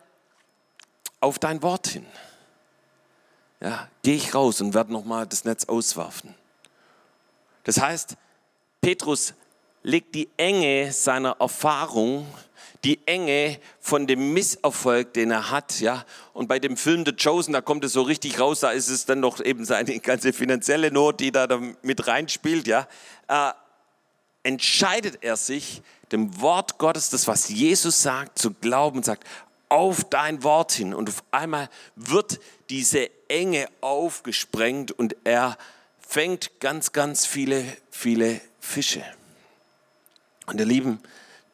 auf 1.21 1.39
dein 1.39 1.63
Wort 1.63 1.89
hin 1.89 2.07
ja, 3.67 3.89
gehe 4.05 4.15
ich 4.15 4.33
raus 4.33 4.61
und 4.61 4.75
werde 4.75 4.93
nochmal 4.93 5.27
das 5.27 5.45
Netz 5.45 5.65
auswerfen. 5.65 6.33
Das 7.65 7.81
heißt, 7.81 8.17
Petrus 8.81 9.35
legt 9.83 10.15
die 10.15 10.29
Enge 10.37 10.93
seiner 10.93 11.37
Erfahrung, 11.41 12.29
die 12.85 13.05
Enge 13.07 13.59
von 13.81 14.07
dem 14.07 14.33
Misserfolg, 14.33 15.13
den 15.15 15.33
er 15.33 15.51
hat, 15.51 15.81
ja. 15.81 16.05
Und 16.33 16.47
bei 16.47 16.61
dem 16.61 16.77
Film 16.77 17.05
The 17.05 17.13
Chosen, 17.13 17.55
da 17.55 17.61
kommt 17.61 17.85
es 17.85 17.93
so 17.93 18.03
richtig 18.03 18.39
raus, 18.39 18.61
da 18.61 18.71
ist 18.71 18.89
es 18.89 19.05
dann 19.05 19.19
noch 19.19 19.41
eben 19.41 19.65
seine 19.65 19.99
ganze 19.99 20.33
finanzielle 20.33 20.93
Not, 20.93 21.19
die 21.19 21.33
da 21.33 21.49
mit 21.83 22.07
reinspielt, 22.07 22.69
ja. 22.69 22.87
Äh, 23.27 23.51
entscheidet 24.45 25.19
er 25.23 25.37
sich, 25.37 25.83
dem 26.13 26.41
Wort 26.41 26.79
Gottes, 26.79 27.11
das 27.11 27.27
was 27.27 27.49
Jesus 27.49 28.01
sagt, 28.01 28.39
zu 28.39 28.53
glauben 28.53 28.99
und 28.99 29.05
sagt, 29.05 29.25
auf 29.69 30.05
dein 30.05 30.43
Wort 30.43 30.73
hin. 30.73 30.95
Und 30.95 31.09
auf 31.09 31.25
einmal 31.31 31.69
wird 31.95 32.41
diese 32.71 33.11
Enge 33.29 33.69
aufgesprengt 33.81 34.93
und 34.93 35.17
er 35.25 35.57
fängt 35.99 36.61
ganz, 36.61 36.93
ganz 36.93 37.27
viele, 37.27 37.65
viele 37.91 38.41
Fische. 38.61 39.05
Und 40.47 40.61
ihr 40.61 40.67
Lieben, 40.67 41.01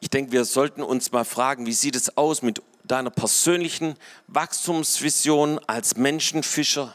ich 0.01 0.11
denke, 0.11 0.33
wir 0.33 0.44
sollten 0.44 0.83
uns 0.83 1.12
mal 1.12 1.25
fragen, 1.25 1.64
wie 1.66 1.72
sieht 1.72 1.96
es 1.96 2.16
aus 2.16 2.42
mit 2.42 2.62
deiner 2.85 3.11
persönlichen 3.11 3.96
Wachstumsvision 4.27 5.59
als 5.66 5.96
Menschenfischer? 5.96 6.94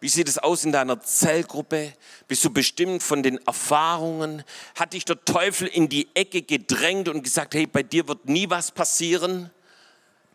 Wie 0.00 0.08
sieht 0.08 0.28
es 0.28 0.38
aus 0.38 0.64
in 0.64 0.72
deiner 0.72 1.00
Zellgruppe? 1.00 1.92
Bist 2.26 2.42
du 2.44 2.50
bestimmt 2.50 3.02
von 3.02 3.22
den 3.22 3.36
Erfahrungen? 3.46 4.42
Hat 4.74 4.94
dich 4.94 5.04
der 5.04 5.22
Teufel 5.24 5.68
in 5.68 5.90
die 5.90 6.08
Ecke 6.14 6.40
gedrängt 6.40 7.08
und 7.08 7.22
gesagt, 7.22 7.54
hey, 7.54 7.66
bei 7.66 7.82
dir 7.82 8.08
wird 8.08 8.26
nie 8.26 8.48
was 8.48 8.70
passieren? 8.70 9.50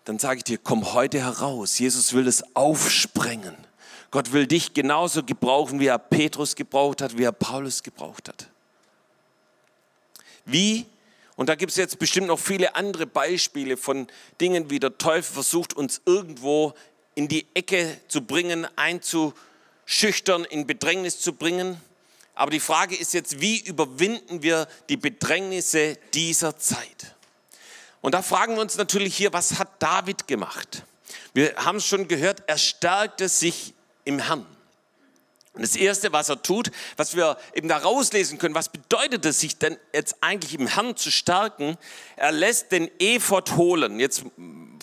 Dann 0.05 0.19
sage 0.19 0.37
ich 0.37 0.43
dir, 0.43 0.57
komm 0.59 0.93
heute 0.93 1.19
heraus. 1.19 1.79
Jesus 1.79 2.13
will 2.13 2.27
es 2.27 2.43
aufsprengen. 2.55 3.55
Gott 4.11 4.31
will 4.31 4.47
dich 4.47 4.73
genauso 4.73 5.23
gebrauchen, 5.23 5.79
wie 5.79 5.87
er 5.87 5.99
Petrus 5.99 6.55
gebraucht 6.55 7.01
hat, 7.01 7.17
wie 7.17 7.23
er 7.23 7.31
Paulus 7.31 7.83
gebraucht 7.83 8.29
hat. 8.29 8.47
Wie? 10.45 10.85
Und 11.35 11.49
da 11.49 11.55
gibt 11.55 11.71
es 11.71 11.77
jetzt 11.77 11.99
bestimmt 11.99 12.27
noch 12.27 12.39
viele 12.39 12.75
andere 12.75 13.07
Beispiele 13.07 13.77
von 13.77 14.07
Dingen, 14.39 14.69
wie 14.69 14.79
der 14.79 14.97
Teufel 14.97 15.33
versucht, 15.33 15.73
uns 15.73 16.01
irgendwo 16.05 16.73
in 17.15 17.27
die 17.27 17.47
Ecke 17.55 17.99
zu 18.07 18.21
bringen, 18.21 18.67
einzuschüchtern, 18.75 20.45
in 20.45 20.67
Bedrängnis 20.67 21.19
zu 21.19 21.33
bringen. 21.33 21.81
Aber 22.35 22.51
die 22.51 22.59
Frage 22.59 22.95
ist 22.95 23.13
jetzt, 23.13 23.41
wie 23.41 23.59
überwinden 23.59 24.43
wir 24.43 24.67
die 24.87 24.97
Bedrängnisse 24.97 25.97
dieser 26.13 26.57
Zeit? 26.57 27.14
Und 28.05 28.11
da 28.11 28.21
fragen 28.21 28.53
wir 28.53 28.61
uns 28.61 28.77
natürlich 28.77 29.17
hier, 29.17 29.33
was 29.33 29.57
hat 29.57 29.81
David 29.81 30.27
gemacht? 30.27 30.83
Wir 31.33 31.55
haben 31.55 31.77
es 31.77 31.87
schon 31.87 32.07
gehört, 32.07 32.43
er 32.45 32.59
stärkte 32.59 33.27
sich 33.27 33.73
im 34.03 34.19
Herrn. 34.19 34.45
Und 35.53 35.63
das 35.63 35.75
Erste, 35.75 36.13
was 36.13 36.29
er 36.29 36.39
tut, 36.39 36.69
was 36.97 37.15
wir 37.15 37.35
eben 37.55 37.67
da 37.67 37.77
rauslesen 37.77 38.37
können, 38.37 38.53
was 38.53 38.69
bedeutet 38.69 39.25
es, 39.25 39.39
sich 39.39 39.57
denn 39.57 39.75
jetzt 39.91 40.17
eigentlich 40.21 40.53
im 40.53 40.67
Herrn 40.67 40.95
zu 40.95 41.09
stärken? 41.09 41.79
Er 42.15 42.31
lässt 42.31 42.71
den 42.71 42.91
Ephod 42.99 43.55
holen. 43.55 43.99
Jetzt 43.99 44.23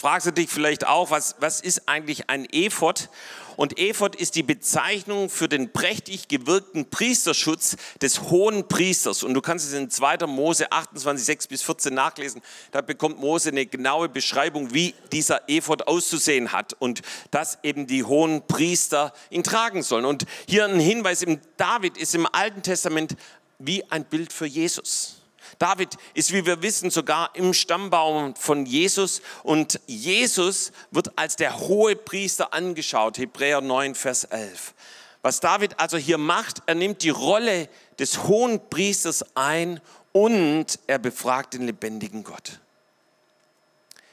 fragst 0.00 0.26
du 0.26 0.32
dich 0.32 0.50
vielleicht 0.50 0.88
auch, 0.88 1.12
was, 1.12 1.36
was 1.38 1.60
ist 1.60 1.88
eigentlich 1.88 2.28
ein 2.28 2.44
Ephod? 2.50 3.08
Und 3.56 3.78
Ephod 3.78 4.16
ist 4.16 4.34
die 4.34 4.42
Bezeichnung 4.42 5.28
für 5.28 5.48
den 5.48 5.72
prächtig 5.72 6.28
gewirkten 6.28 6.88
Priesterschutz 6.90 7.76
des 8.00 8.22
hohen 8.22 8.68
Priesters. 8.68 9.22
Und 9.22 9.34
du 9.34 9.40
kannst 9.40 9.66
es 9.66 9.72
in 9.72 9.90
2. 9.90 10.26
Mose 10.26 10.70
28, 10.70 11.24
6 11.24 11.46
bis 11.48 11.62
14 11.62 11.94
nachlesen. 11.94 12.42
Da 12.70 12.80
bekommt 12.80 13.18
Mose 13.18 13.50
eine 13.50 13.66
genaue 13.66 14.08
Beschreibung, 14.08 14.74
wie 14.74 14.94
dieser 15.12 15.48
Ephod 15.48 15.86
auszusehen 15.86 16.52
hat 16.52 16.74
und 16.78 17.02
dass 17.30 17.58
eben 17.62 17.86
die 17.86 18.04
hohen 18.04 18.46
Priester 18.46 19.12
ihn 19.30 19.42
tragen 19.42 19.82
sollen. 19.82 20.04
Und 20.04 20.26
hier 20.48 20.64
ein 20.64 20.80
Hinweis, 20.80 21.24
David 21.56 21.96
ist 21.96 22.14
im 22.14 22.26
Alten 22.30 22.62
Testament 22.62 23.16
wie 23.58 23.84
ein 23.90 24.04
Bild 24.04 24.32
für 24.32 24.46
Jesus. 24.46 25.21
David 25.58 25.96
ist, 26.14 26.32
wie 26.32 26.46
wir 26.46 26.62
wissen, 26.62 26.90
sogar 26.90 27.30
im 27.34 27.54
Stammbaum 27.54 28.34
von 28.36 28.66
Jesus 28.66 29.22
und 29.42 29.80
Jesus 29.86 30.72
wird 30.90 31.16
als 31.18 31.36
der 31.36 31.58
hohe 31.58 31.96
Priester 31.96 32.52
angeschaut, 32.52 33.18
Hebräer 33.18 33.60
9, 33.60 33.94
Vers 33.94 34.24
11. 34.24 34.74
Was 35.22 35.40
David 35.40 35.78
also 35.78 35.96
hier 35.96 36.18
macht, 36.18 36.62
er 36.66 36.74
nimmt 36.74 37.02
die 37.02 37.10
Rolle 37.10 37.68
des 37.98 38.24
hohen 38.24 38.68
Priesters 38.68 39.24
ein 39.36 39.80
und 40.12 40.78
er 40.86 40.98
befragt 40.98 41.54
den 41.54 41.66
lebendigen 41.66 42.24
Gott. 42.24 42.60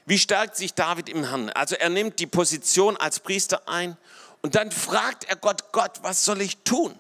Wie 0.05 0.19
stärkt 0.19 0.55
sich 0.55 0.73
David 0.73 1.09
im 1.09 1.23
Herrn? 1.27 1.49
Also 1.49 1.75
er 1.75 1.89
nimmt 1.89 2.19
die 2.19 2.27
Position 2.27 2.97
als 2.97 3.19
Priester 3.19 3.67
ein 3.67 3.97
und 4.41 4.55
dann 4.55 4.71
fragt 4.71 5.25
er 5.25 5.35
Gott, 5.35 5.71
Gott, 5.71 5.99
was 6.01 6.25
soll 6.25 6.41
ich 6.41 6.57
tun? 6.63 6.97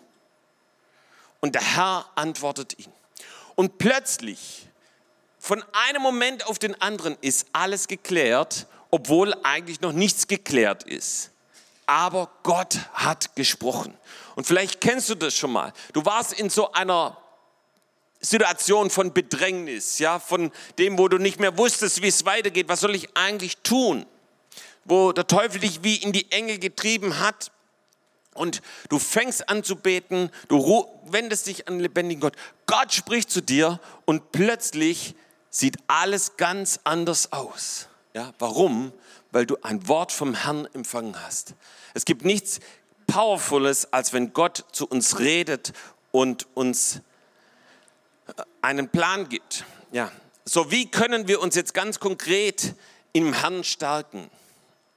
Und 1.39 1.55
der 1.55 1.61
Herr 1.61 2.05
antwortet 2.15 2.77
ihn. 2.77 2.91
Und 3.59 3.77
plötzlich, 3.77 4.69
von 5.37 5.61
einem 5.73 6.01
Moment 6.01 6.47
auf 6.47 6.59
den 6.59 6.81
anderen, 6.81 7.17
ist 7.19 7.45
alles 7.51 7.89
geklärt, 7.89 8.67
obwohl 8.89 9.33
eigentlich 9.43 9.81
noch 9.81 9.91
nichts 9.91 10.27
geklärt 10.27 10.83
ist. 10.83 11.31
Aber 11.85 12.29
Gott 12.43 12.79
hat 12.93 13.35
gesprochen. 13.35 13.93
Und 14.35 14.47
vielleicht 14.47 14.79
kennst 14.79 15.09
du 15.09 15.15
das 15.15 15.35
schon 15.35 15.51
mal. 15.51 15.73
Du 15.91 16.05
warst 16.05 16.31
in 16.31 16.49
so 16.49 16.71
einer 16.71 17.17
Situation 18.21 18.89
von 18.89 19.11
Bedrängnis, 19.11 19.99
ja, 19.99 20.19
von 20.19 20.53
dem, 20.77 20.97
wo 20.97 21.09
du 21.09 21.17
nicht 21.17 21.41
mehr 21.41 21.57
wusstest, 21.57 22.01
wie 22.01 22.07
es 22.07 22.23
weitergeht. 22.23 22.69
Was 22.69 22.79
soll 22.79 22.95
ich 22.95 23.09
eigentlich 23.17 23.57
tun? 23.57 24.05
Wo 24.85 25.11
der 25.11 25.27
Teufel 25.27 25.59
dich 25.59 25.83
wie 25.83 25.97
in 25.97 26.13
die 26.13 26.31
Enge 26.31 26.59
getrieben 26.59 27.19
hat 27.19 27.51
und 28.33 28.61
du 28.89 28.99
fängst 28.99 29.49
an 29.49 29.63
zu 29.63 29.75
beten, 29.75 30.29
du 30.47 30.85
wendest 31.05 31.47
dich 31.47 31.67
an 31.67 31.75
den 31.75 31.81
lebendigen 31.81 32.21
Gott. 32.21 32.35
Gott 32.67 32.93
spricht 32.93 33.29
zu 33.31 33.41
dir 33.41 33.79
und 34.05 34.31
plötzlich 34.31 35.15
sieht 35.49 35.77
alles 35.87 36.37
ganz 36.37 36.79
anders 36.83 37.31
aus. 37.31 37.87
Ja, 38.13 38.33
warum? 38.39 38.93
Weil 39.31 39.45
du 39.45 39.57
ein 39.61 39.87
Wort 39.87 40.11
vom 40.11 40.33
Herrn 40.35 40.67
empfangen 40.73 41.21
hast. 41.23 41.53
Es 41.93 42.05
gibt 42.05 42.23
nichts 42.23 42.59
Powervolles, 43.07 43.91
als 43.91 44.13
wenn 44.13 44.33
Gott 44.33 44.65
zu 44.71 44.87
uns 44.87 45.19
redet 45.19 45.73
und 46.11 46.47
uns 46.55 47.01
äh, 48.27 48.43
einen 48.61 48.89
Plan 48.89 49.29
gibt. 49.29 49.65
Ja, 49.91 50.11
so 50.45 50.71
wie 50.71 50.89
können 50.89 51.27
wir 51.27 51.41
uns 51.41 51.55
jetzt 51.55 51.73
ganz 51.73 51.99
konkret 51.99 52.75
im 53.13 53.33
Herrn 53.33 53.63
stärken? 53.63 54.29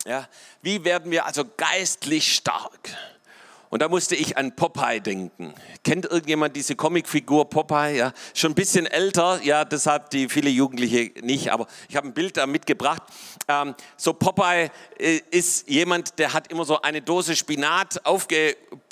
Ja, 0.04 0.28
wie 0.62 0.84
werden 0.84 1.10
wir 1.10 1.26
also 1.26 1.44
geistlich 1.56 2.34
stark? 2.34 2.90
Und 3.72 3.80
da 3.80 3.88
musste 3.88 4.14
ich 4.14 4.36
an 4.36 4.54
Popeye 4.54 5.00
denken. 5.00 5.54
Kennt 5.82 6.04
irgendjemand 6.04 6.54
diese 6.54 6.76
Comicfigur 6.76 7.48
Popeye? 7.48 7.96
Ja, 7.96 8.12
schon 8.34 8.52
ein 8.52 8.54
bisschen 8.54 8.84
älter, 8.84 9.40
ja, 9.42 9.64
deshalb 9.64 10.10
die 10.10 10.28
viele 10.28 10.50
Jugendliche 10.50 11.10
nicht, 11.22 11.50
aber 11.50 11.66
ich 11.88 11.96
habe 11.96 12.06
ein 12.06 12.12
Bild 12.12 12.36
da 12.36 12.46
mitgebracht. 12.46 13.02
Ähm, 13.48 13.74
so 13.96 14.12
Popeye 14.12 14.70
äh, 14.98 15.20
ist 15.30 15.70
jemand, 15.70 16.18
der 16.18 16.34
hat 16.34 16.52
immer 16.52 16.66
so 16.66 16.82
eine 16.82 17.00
Dose 17.00 17.34
Spinat 17.34 18.04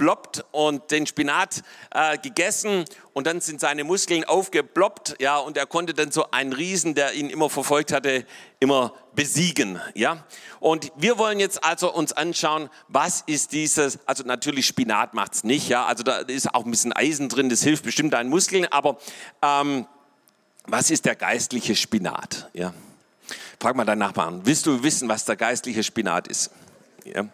aufgeploppt 0.00 0.44
und 0.52 0.90
den 0.90 1.06
Spinat 1.06 1.62
äh, 1.90 2.16
gegessen 2.18 2.84
und 3.12 3.26
dann 3.26 3.40
sind 3.40 3.60
seine 3.60 3.84
Muskeln 3.84 4.24
aufgeploppt, 4.24 5.16
ja, 5.20 5.36
und 5.36 5.56
er 5.56 5.66
konnte 5.66 5.92
dann 5.94 6.10
so 6.10 6.30
einen 6.30 6.52
Riesen, 6.52 6.94
der 6.94 7.12
ihn 7.14 7.28
immer 7.28 7.50
verfolgt 7.50 7.92
hatte, 7.92 8.24
immer 8.60 8.94
besiegen, 9.14 9.80
ja. 9.94 10.24
Und 10.58 10.90
wir 10.96 11.18
wollen 11.18 11.38
jetzt 11.38 11.62
also 11.62 11.92
uns 11.92 12.12
anschauen, 12.12 12.70
was 12.88 13.22
ist 13.26 13.52
dieses, 13.52 13.98
also 14.06 14.24
natürlich 14.24 14.66
Spinat 14.66 15.14
macht's 15.14 15.44
nicht, 15.44 15.68
ja, 15.68 15.84
also 15.84 16.02
da 16.02 16.18
ist 16.18 16.54
auch 16.54 16.64
ein 16.64 16.70
bisschen 16.70 16.92
Eisen 16.92 17.28
drin, 17.28 17.48
das 17.50 17.62
hilft 17.62 17.84
bestimmt 17.84 18.14
deinen 18.14 18.30
Muskeln, 18.30 18.66
aber 18.66 18.98
ähm, 19.42 19.86
was 20.66 20.90
ist 20.90 21.04
der 21.04 21.16
geistliche 21.16 21.76
Spinat, 21.76 22.48
ja? 22.54 22.72
Frag 23.60 23.76
mal 23.76 23.84
deinen 23.84 23.98
Nachbarn, 23.98 24.40
willst 24.44 24.64
du 24.64 24.82
wissen, 24.82 25.08
was 25.08 25.26
der 25.26 25.36
geistliche 25.36 25.82
Spinat 25.82 26.26
ist? 26.26 26.50
Ja. 27.04 27.26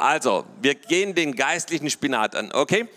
Also, 0.00 0.46
wir 0.62 0.76
gehen 0.76 1.14
den 1.14 1.36
geistlichen 1.36 1.90
Spinat 1.90 2.34
an, 2.34 2.52
okay? 2.52 2.88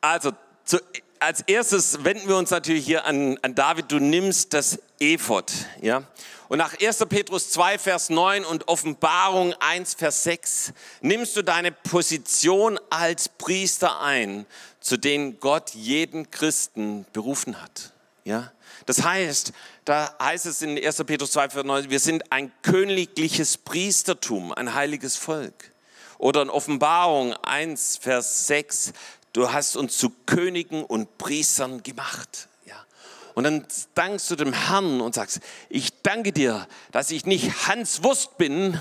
Also, 0.00 0.32
zu, 0.64 0.78
als 1.18 1.42
erstes 1.42 2.02
wenden 2.04 2.26
wir 2.26 2.38
uns 2.38 2.50
natürlich 2.50 2.86
hier 2.86 3.04
an, 3.04 3.36
an 3.42 3.54
David. 3.54 3.92
Du 3.92 3.98
nimmst 3.98 4.54
das 4.54 4.78
Ephod, 4.98 5.52
ja. 5.82 6.04
Und 6.48 6.56
nach 6.56 6.80
1. 6.80 7.04
Petrus 7.10 7.50
2, 7.50 7.78
Vers 7.78 8.08
9 8.08 8.46
und 8.46 8.68
Offenbarung 8.68 9.52
1, 9.60 9.92
Vers 9.94 10.22
6 10.22 10.72
nimmst 11.02 11.36
du 11.36 11.42
deine 11.42 11.70
Position 11.70 12.80
als 12.88 13.28
Priester 13.28 14.00
ein, 14.00 14.46
zu 14.80 14.96
denen 14.96 15.38
Gott 15.38 15.74
jeden 15.74 16.30
Christen 16.30 17.04
berufen 17.12 17.60
hat. 17.60 17.92
Ja? 18.24 18.52
Das 18.86 19.02
heißt, 19.02 19.52
da 19.86 20.14
heißt 20.20 20.44
es 20.44 20.60
in 20.60 20.76
1. 20.76 21.04
Petrus 21.04 21.30
2, 21.30 21.50
Vers 21.50 21.64
9, 21.64 21.88
wir 21.88 22.00
sind 22.00 22.30
ein 22.30 22.52
königliches 22.60 23.56
Priestertum, 23.56 24.52
ein 24.52 24.74
heiliges 24.74 25.16
Volk. 25.16 25.72
Oder 26.18 26.42
in 26.42 26.50
Offenbarung 26.50 27.32
1, 27.32 27.96
Vers 27.96 28.46
6, 28.48 28.92
du 29.32 29.50
hast 29.52 29.76
uns 29.76 29.96
zu 29.96 30.10
Königen 30.26 30.84
und 30.84 31.16
Priestern 31.16 31.82
gemacht. 31.82 32.48
Und 33.36 33.44
dann 33.44 33.66
dankst 33.94 34.30
du 34.30 34.34
dem 34.34 34.54
Herrn 34.54 35.02
und 35.02 35.14
sagst, 35.14 35.40
ich 35.68 36.00
danke 36.02 36.32
dir, 36.32 36.66
dass 36.90 37.10
ich 37.10 37.26
nicht 37.26 37.68
Hans 37.68 38.02
Wurst 38.02 38.38
bin 38.38 38.80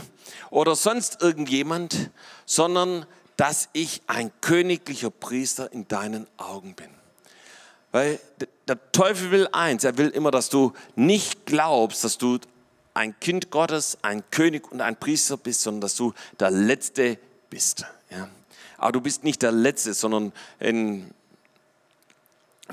oder 0.50 0.78
sonst 0.78 1.22
irgendjemand, 1.22 2.10
sondern 2.46 3.06
dass 3.36 3.68
ich 3.74 4.02
ein 4.08 4.32
königlicher 4.40 5.10
Priester 5.10 5.74
in 5.74 5.90
deinen 5.90 6.26
Augen 6.38 6.74
bin. 6.74 6.90
Weil 7.92 8.18
der 8.68 8.92
Teufel 8.92 9.32
will 9.32 9.48
eins, 9.52 9.84
er 9.84 9.98
will 9.98 10.10
immer, 10.10 10.32
dass 10.32 10.50
du 10.50 10.74
nicht 10.96 11.46
glaubst, 11.46 12.04
dass 12.04 12.18
du 12.18 12.40
ein 12.94 13.20
Kind 13.20 13.52
Gottes, 13.52 13.98
ein 14.02 14.24
König 14.32 14.72
und 14.72 14.82
ein 14.82 14.96
Priester 14.96 15.38
bist, 15.38 15.62
sondern 15.62 15.82
dass 15.82 15.96
du 15.96 16.14
der 16.40 16.50
Letzte 16.52 17.20
bist. 17.50 17.86
Ja. 18.10 18.30
Aber 18.78 18.94
du 18.94 19.02
bist 19.02 19.24
nicht 19.24 19.42
der 19.42 19.52
Letzte, 19.52 19.94
sondern 19.94 20.32
in 20.60 21.12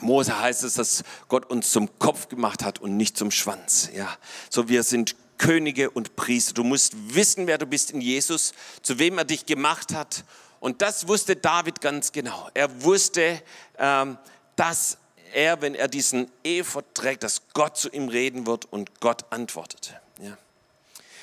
Mose 0.01 0.39
heißt 0.39 0.63
es, 0.63 0.75
dass 0.75 1.05
Gott 1.29 1.51
uns 1.51 1.71
zum 1.71 1.99
Kopf 1.99 2.29
gemacht 2.29 2.65
hat 2.65 2.81
und 2.81 2.97
nicht 2.97 3.17
zum 3.17 3.31
Schwanz. 3.31 3.91
Ja, 3.95 4.17
so 4.49 4.69
wir 4.69 4.85
sind 4.85 5.17
Könige 5.39 5.91
und 5.91 6.17
Priester. 6.17 6.55
Du 6.55 6.65
musst 6.65 7.15
wissen, 7.15 7.47
wer 7.47 7.59
du 7.59 7.67
bist 7.67 7.91
in 7.91 8.01
Jesus, 8.01 8.53
zu 8.83 8.99
wem 8.99 9.19
er 9.19 9.25
dich 9.25 9.45
gemacht 9.45 9.93
hat. 9.93 10.25
Und 10.61 10.81
das 10.81 11.09
wusste 11.09 11.35
David 11.35 11.81
ganz 11.81 12.13
genau. 12.13 12.49
Er 12.55 12.83
wusste, 12.83 13.43
ähm, 13.79 14.17
dass 14.55 14.99
er, 15.33 15.61
wenn 15.61 15.75
er 15.75 15.89
diesen 15.89 16.31
Ephod 16.45 16.85
trägt, 16.95 17.23
dass 17.23 17.43
Gott 17.53 17.77
zu 17.77 17.89
ihm 17.91 18.09
reden 18.09 18.47
wird 18.47 18.67
und 18.67 19.01
Gott 19.01 19.25
antwortet. 19.31 19.95
Ja, 20.21 20.39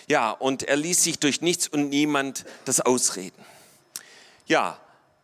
ja 0.08 0.32
und 0.32 0.64
er 0.64 0.76
ließ 0.76 1.04
sich 1.04 1.20
durch 1.20 1.42
nichts 1.42 1.68
und 1.68 1.90
niemand 1.90 2.46
das 2.66 2.82
ausreden. 2.82 3.44
Ja, 4.48 4.80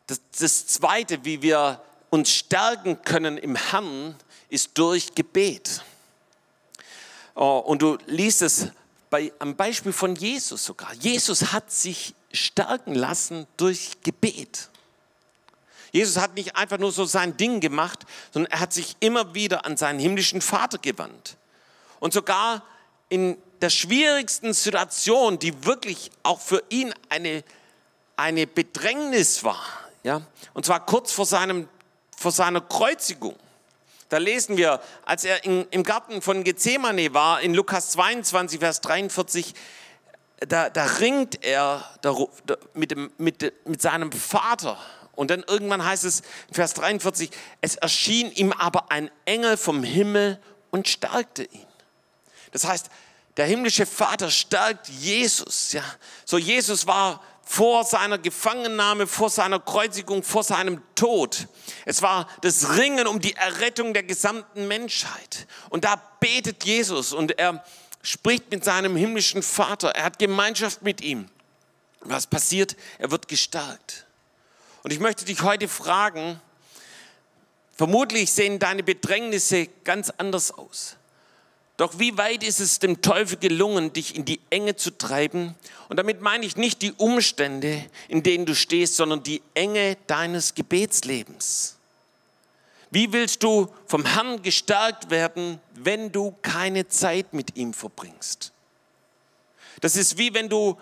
das, 0.07 0.21
das 0.39 0.67
Zweite, 0.67 1.25
wie 1.25 1.41
wir 1.41 1.81
uns 2.09 2.31
stärken 2.31 3.01
können 3.01 3.37
im 3.37 3.55
Herrn, 3.55 4.15
ist 4.49 4.71
durch 4.77 5.15
Gebet. 5.15 5.83
Oh, 7.35 7.57
und 7.65 7.81
du 7.81 7.97
liest 8.05 8.41
es 8.41 8.67
bei, 9.09 9.33
am 9.39 9.55
Beispiel 9.55 9.91
von 9.91 10.15
Jesus 10.15 10.65
sogar. 10.65 10.93
Jesus 10.93 11.51
hat 11.51 11.71
sich 11.71 12.13
stärken 12.31 12.95
lassen 12.95 13.47
durch 13.57 13.97
Gebet. 14.03 14.69
Jesus 15.95 16.17
hat 16.17 16.35
nicht 16.35 16.55
einfach 16.55 16.77
nur 16.77 16.91
so 16.91 17.05
sein 17.05 17.37
Ding 17.37 17.59
gemacht, 17.59 17.99
sondern 18.31 18.51
er 18.51 18.59
hat 18.59 18.73
sich 18.73 18.97
immer 18.99 19.33
wieder 19.33 19.65
an 19.65 19.77
seinen 19.77 19.99
himmlischen 19.99 20.41
Vater 20.41 20.77
gewandt. 20.77 21.37
Und 21.99 22.13
sogar 22.13 22.63
in 23.09 23.37
der 23.61 23.69
schwierigsten 23.69 24.53
Situation, 24.53 25.39
die 25.39 25.65
wirklich 25.65 26.11
auch 26.23 26.41
für 26.41 26.61
ihn 26.69 26.93
eine 27.09 27.43
eine 28.15 28.47
Bedrängnis 28.47 29.43
war. 29.43 29.61
Ja? 30.03 30.21
Und 30.53 30.65
zwar 30.65 30.85
kurz 30.85 31.11
vor, 31.11 31.25
seinem, 31.25 31.67
vor 32.15 32.31
seiner 32.31 32.61
Kreuzigung. 32.61 33.35
Da 34.09 34.17
lesen 34.17 34.57
wir, 34.57 34.81
als 35.05 35.23
er 35.25 35.43
in, 35.43 35.65
im 35.71 35.83
Garten 35.83 36.21
von 36.21 36.43
Gethsemane 36.43 37.13
war, 37.13 37.41
in 37.41 37.53
Lukas 37.53 37.91
22, 37.91 38.59
Vers 38.59 38.81
43, 38.81 39.53
da, 40.47 40.69
da 40.69 40.85
ringt 40.85 41.43
er 41.43 41.83
mit, 42.73 42.91
dem, 42.91 43.11
mit, 43.17 43.53
mit 43.65 43.81
seinem 43.81 44.11
Vater. 44.11 44.77
Und 45.15 45.31
dann 45.31 45.43
irgendwann 45.47 45.83
heißt 45.83 46.03
es, 46.03 46.21
Vers 46.51 46.73
43, 46.75 47.29
es 47.61 47.75
erschien 47.75 48.31
ihm 48.31 48.51
aber 48.51 48.91
ein 48.91 49.09
Engel 49.25 49.57
vom 49.57 49.83
Himmel 49.83 50.39
und 50.71 50.87
stärkte 50.87 51.43
ihn. 51.43 51.67
Das 52.51 52.65
heißt, 52.65 52.89
der 53.37 53.45
himmlische 53.45 53.85
Vater 53.85 54.31
stärkt 54.31 54.87
Jesus. 54.87 55.73
Ja. 55.73 55.83
So 56.25 56.37
Jesus 56.37 56.87
war 56.87 57.21
vor 57.43 57.83
seiner 57.83 58.17
Gefangennahme, 58.17 59.07
vor 59.07 59.29
seiner 59.29 59.59
Kreuzigung, 59.59 60.23
vor 60.23 60.43
seinem 60.43 60.81
Tod. 60.95 61.47
Es 61.85 62.01
war 62.01 62.27
das 62.41 62.77
Ringen 62.77 63.07
um 63.07 63.19
die 63.19 63.35
Errettung 63.35 63.93
der 63.93 64.03
gesamten 64.03 64.67
Menschheit. 64.67 65.47
Und 65.69 65.83
da 65.83 66.01
betet 66.19 66.63
Jesus 66.63 67.13
und 67.13 67.37
er 67.37 67.63
spricht 68.01 68.49
mit 68.51 68.63
seinem 68.63 68.95
himmlischen 68.95 69.43
Vater. 69.43 69.89
Er 69.89 70.05
hat 70.05 70.19
Gemeinschaft 70.19 70.81
mit 70.81 71.01
ihm. 71.01 71.29
Was 72.01 72.27
passiert? 72.27 72.75
Er 72.97 73.11
wird 73.11 73.27
gestärkt. 73.27 74.04
Und 74.85 74.93
ich 74.93 74.99
möchte 74.99 75.25
dich 75.25 75.41
heute 75.41 75.67
fragen, 75.67 76.39
vermutlich 77.75 78.31
sehen 78.31 78.59
deine 78.59 78.83
Bedrängnisse 78.83 79.67
ganz 79.83 80.11
anders 80.11 80.51
aus. 80.51 80.95
Doch 81.77 81.97
wie 81.97 82.15
weit 82.19 82.43
ist 82.43 82.59
es 82.59 82.77
dem 82.77 83.01
Teufel 83.01 83.39
gelungen, 83.39 83.93
dich 83.93 84.15
in 84.15 84.25
die 84.25 84.39
Enge 84.51 84.75
zu 84.75 84.95
treiben? 84.95 85.55
Und 85.89 85.97
damit 85.97 86.21
meine 86.21 86.45
ich 86.45 86.55
nicht 86.55 86.83
die 86.83 86.91
Umstände, 86.91 87.83
in 88.09 88.21
denen 88.21 88.45
du 88.45 88.53
stehst, 88.53 88.95
sondern 88.95 89.23
die 89.23 89.41
Enge 89.55 89.97
deines 90.05 90.53
Gebetslebens. 90.53 91.77
Wie 92.91 93.11
willst 93.11 93.41
du 93.41 93.67
vom 93.87 94.05
Herrn 94.05 94.43
gestärkt 94.43 95.09
werden, 95.09 95.59
wenn 95.73 96.11
du 96.11 96.35
keine 96.43 96.87
Zeit 96.89 97.33
mit 97.33 97.55
ihm 97.57 97.73
verbringst? 97.73 98.51
Das 99.81 99.95
ist 99.95 100.19
wie 100.19 100.31
wenn 100.35 100.47
du 100.47 100.77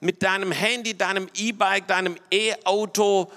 mit 0.00 0.22
deinem 0.22 0.52
Handy, 0.52 0.92
deinem 0.94 1.30
E-Bike, 1.34 1.88
deinem 1.88 2.16
E-Auto, 2.30 3.32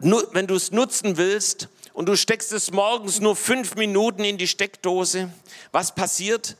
wenn 0.00 0.46
du 0.46 0.54
es 0.54 0.70
nutzen 0.72 1.16
willst 1.16 1.68
und 1.92 2.06
du 2.06 2.16
steckst 2.16 2.52
es 2.52 2.70
morgens 2.70 3.20
nur 3.20 3.36
fünf 3.36 3.74
Minuten 3.76 4.24
in 4.24 4.38
die 4.38 4.48
Steckdose, 4.48 5.30
was 5.72 5.94
passiert? 5.94 6.56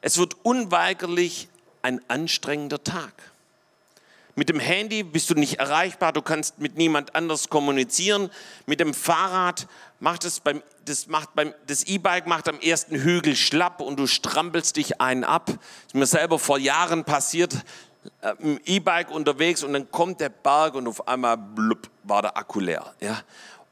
Es 0.00 0.18
wird 0.18 0.36
unweigerlich 0.42 1.48
ein 1.82 2.00
anstrengender 2.08 2.82
Tag. 2.82 3.12
Mit 4.36 4.48
dem 4.48 4.58
Handy 4.58 5.02
bist 5.04 5.30
du 5.30 5.34
nicht 5.34 5.60
erreichbar, 5.60 6.12
du 6.12 6.20
kannst 6.20 6.58
mit 6.58 6.76
niemand 6.76 7.14
anders 7.14 7.48
kommunizieren. 7.50 8.30
Mit 8.66 8.80
dem 8.80 8.92
Fahrrad 8.92 9.68
macht 10.00 10.24
es 10.24 10.40
beim, 10.40 10.62
das 10.84 11.06
macht 11.06 11.34
beim, 11.34 11.54
das 11.66 11.84
E-Bike 11.84 12.26
macht 12.26 12.48
am 12.48 12.58
ersten 12.58 12.96
Hügel 12.96 13.36
schlapp 13.36 13.80
und 13.80 13.98
du 13.98 14.06
strampelst 14.08 14.76
dich 14.76 15.00
einen 15.00 15.22
ab. 15.22 15.46
Das 15.46 15.56
ist 15.86 15.94
mir 15.94 16.06
selber 16.06 16.40
vor 16.40 16.58
Jahren 16.58 17.04
passiert, 17.04 17.54
äh, 18.22 18.34
im 18.40 18.60
E-Bike 18.64 19.10
unterwegs 19.10 19.62
und 19.62 19.72
dann 19.72 19.90
kommt 19.90 20.20
der 20.20 20.30
Berg 20.30 20.74
und 20.74 20.88
auf 20.88 21.06
einmal 21.06 21.38
blub, 21.38 21.88
war 22.04 22.22
der 22.22 22.36
Akku 22.36 22.60
leer. 22.60 22.94
Ja? 23.00 23.22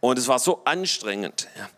Und 0.00 0.18
es 0.18 0.28
war 0.28 0.38
so 0.38 0.62
anstrengend. 0.64 1.48
Ja. 1.56 1.68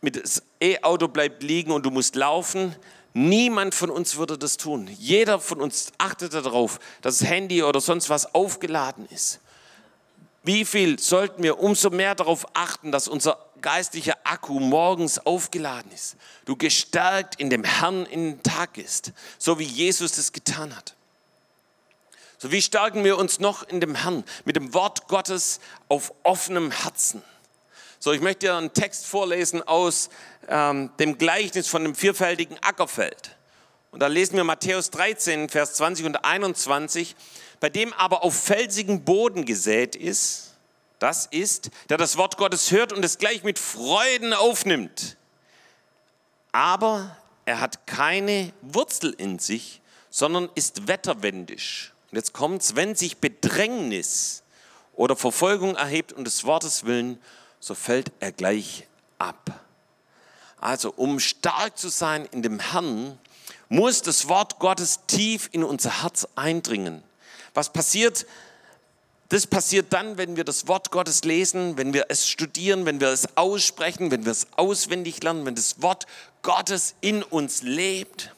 Mit 0.00 0.22
das 0.22 0.42
E-Auto 0.60 1.08
bleibt 1.08 1.42
liegen 1.42 1.72
und 1.72 1.84
du 1.84 1.90
musst 1.90 2.14
laufen. 2.14 2.76
Niemand 3.14 3.74
von 3.74 3.90
uns 3.90 4.16
würde 4.16 4.36
das 4.36 4.56
tun. 4.56 4.88
Jeder 4.98 5.38
von 5.38 5.60
uns 5.60 5.92
achtet 5.98 6.34
darauf, 6.34 6.78
dass 7.00 7.18
das 7.18 7.28
Handy 7.28 7.62
oder 7.62 7.80
sonst 7.80 8.10
was 8.10 8.34
aufgeladen 8.34 9.06
ist. 9.10 9.40
Wie 10.42 10.64
viel 10.64 10.98
sollten 10.98 11.42
wir 11.42 11.58
umso 11.58 11.90
mehr 11.90 12.14
darauf 12.14 12.46
achten, 12.54 12.92
dass 12.92 13.08
unser 13.08 13.38
geistlicher 13.62 14.18
Akku 14.24 14.60
morgens 14.60 15.24
aufgeladen 15.24 15.90
ist, 15.90 16.16
du 16.44 16.54
gestärkt 16.54 17.40
in 17.40 17.48
dem 17.48 17.64
Herrn 17.64 18.04
in 18.04 18.32
den 18.32 18.42
Tag 18.42 18.76
ist, 18.76 19.12
so 19.38 19.58
wie 19.58 19.64
Jesus 19.64 20.12
das 20.12 20.32
getan 20.32 20.76
hat. 20.76 20.94
So 22.38 22.50
wie 22.52 22.62
stärken 22.62 23.04
wir 23.04 23.16
uns 23.18 23.40
noch 23.40 23.62
in 23.62 23.80
dem 23.80 23.94
Herrn 23.94 24.24
mit 24.44 24.56
dem 24.56 24.74
Wort 24.74 25.08
Gottes 25.08 25.60
auf 25.88 26.12
offenem 26.22 26.70
Herzen. 26.70 27.22
So, 27.98 28.12
ich 28.12 28.20
möchte 28.20 28.46
dir 28.46 28.56
einen 28.56 28.74
Text 28.74 29.06
vorlesen 29.06 29.62
aus 29.62 30.10
ähm, 30.48 30.90
dem 30.98 31.16
Gleichnis 31.16 31.68
von 31.68 31.84
dem 31.84 31.94
vierfältigen 31.94 32.58
Ackerfeld. 32.62 33.36
Und 33.92 34.00
da 34.00 34.08
lesen 34.08 34.36
wir 34.36 34.44
Matthäus 34.44 34.90
13, 34.90 35.48
Vers 35.48 35.74
20 35.74 36.04
und 36.04 36.24
21. 36.24 37.16
Bei 37.60 37.70
dem 37.70 37.94
aber 37.94 38.22
auf 38.22 38.34
felsigen 38.34 39.04
Boden 39.04 39.46
gesät 39.46 39.96
ist, 39.96 40.52
das 40.98 41.24
ist, 41.26 41.70
der 41.88 41.96
das 41.96 42.18
Wort 42.18 42.36
Gottes 42.36 42.70
hört 42.70 42.92
und 42.92 43.02
es 43.04 43.16
gleich 43.16 43.42
mit 43.42 43.58
Freuden 43.58 44.34
aufnimmt. 44.34 45.16
Aber 46.52 47.16
er 47.46 47.60
hat 47.60 47.86
keine 47.86 48.52
Wurzel 48.60 49.14
in 49.16 49.38
sich, 49.38 49.80
sondern 50.10 50.50
ist 50.54 50.88
wetterwendisch. 50.88 51.93
Und 52.14 52.18
jetzt 52.18 52.32
kommt's, 52.32 52.76
wenn 52.76 52.94
sich 52.94 53.16
Bedrängnis 53.16 54.44
oder 54.92 55.16
Verfolgung 55.16 55.74
erhebt 55.74 56.12
um 56.12 56.22
des 56.22 56.44
Wortes 56.44 56.84
willen, 56.84 57.20
so 57.58 57.74
fällt 57.74 58.12
er 58.20 58.30
gleich 58.30 58.86
ab. 59.18 59.64
Also 60.60 60.94
um 60.94 61.18
stark 61.18 61.76
zu 61.76 61.88
sein 61.88 62.24
in 62.26 62.42
dem 62.42 62.60
Herrn, 62.60 63.18
muss 63.68 64.00
das 64.00 64.28
Wort 64.28 64.60
Gottes 64.60 65.00
tief 65.08 65.48
in 65.50 65.64
unser 65.64 66.04
Herz 66.04 66.28
eindringen. 66.36 67.02
Was 67.52 67.72
passiert? 67.72 68.26
Das 69.30 69.48
passiert 69.48 69.92
dann, 69.92 70.16
wenn 70.16 70.36
wir 70.36 70.44
das 70.44 70.68
Wort 70.68 70.92
Gottes 70.92 71.24
lesen, 71.24 71.76
wenn 71.78 71.94
wir 71.94 72.06
es 72.10 72.28
studieren, 72.28 72.86
wenn 72.86 73.00
wir 73.00 73.08
es 73.08 73.36
aussprechen, 73.36 74.12
wenn 74.12 74.24
wir 74.24 74.30
es 74.30 74.46
auswendig 74.54 75.20
lernen, 75.20 75.46
wenn 75.46 75.56
das 75.56 75.82
Wort 75.82 76.06
Gottes 76.42 76.94
in 77.00 77.24
uns 77.24 77.62
lebt. 77.62 78.32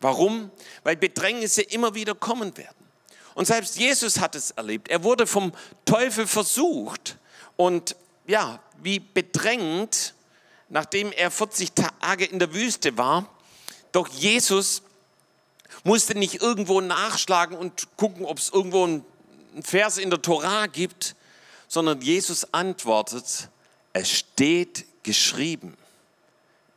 Warum? 0.00 0.50
Weil 0.82 0.96
Bedrängnisse 0.96 1.62
immer 1.62 1.94
wieder 1.94 2.16
kommen 2.16 2.56
werden. 2.56 2.81
Und 3.34 3.46
selbst 3.46 3.78
Jesus 3.78 4.20
hat 4.20 4.34
es 4.34 4.50
erlebt. 4.52 4.88
Er 4.88 5.04
wurde 5.04 5.26
vom 5.26 5.52
Teufel 5.84 6.26
versucht 6.26 7.16
und 7.56 7.96
ja, 8.26 8.60
wie 8.82 9.00
bedrängt, 9.00 10.14
nachdem 10.68 11.12
er 11.12 11.30
40 11.30 11.72
Tage 11.72 12.24
in 12.24 12.38
der 12.38 12.52
Wüste 12.54 12.96
war. 12.96 13.28
Doch 13.92 14.08
Jesus 14.08 14.82
musste 15.84 16.16
nicht 16.16 16.42
irgendwo 16.42 16.80
nachschlagen 16.80 17.56
und 17.56 17.88
gucken, 17.96 18.24
ob 18.24 18.38
es 18.38 18.50
irgendwo 18.50 18.84
einen 18.84 19.04
Vers 19.62 19.98
in 19.98 20.10
der 20.10 20.22
Torah 20.22 20.66
gibt, 20.66 21.14
sondern 21.68 22.00
Jesus 22.00 22.52
antwortet, 22.52 23.48
es 23.92 24.10
steht 24.10 24.86
geschrieben, 25.02 25.76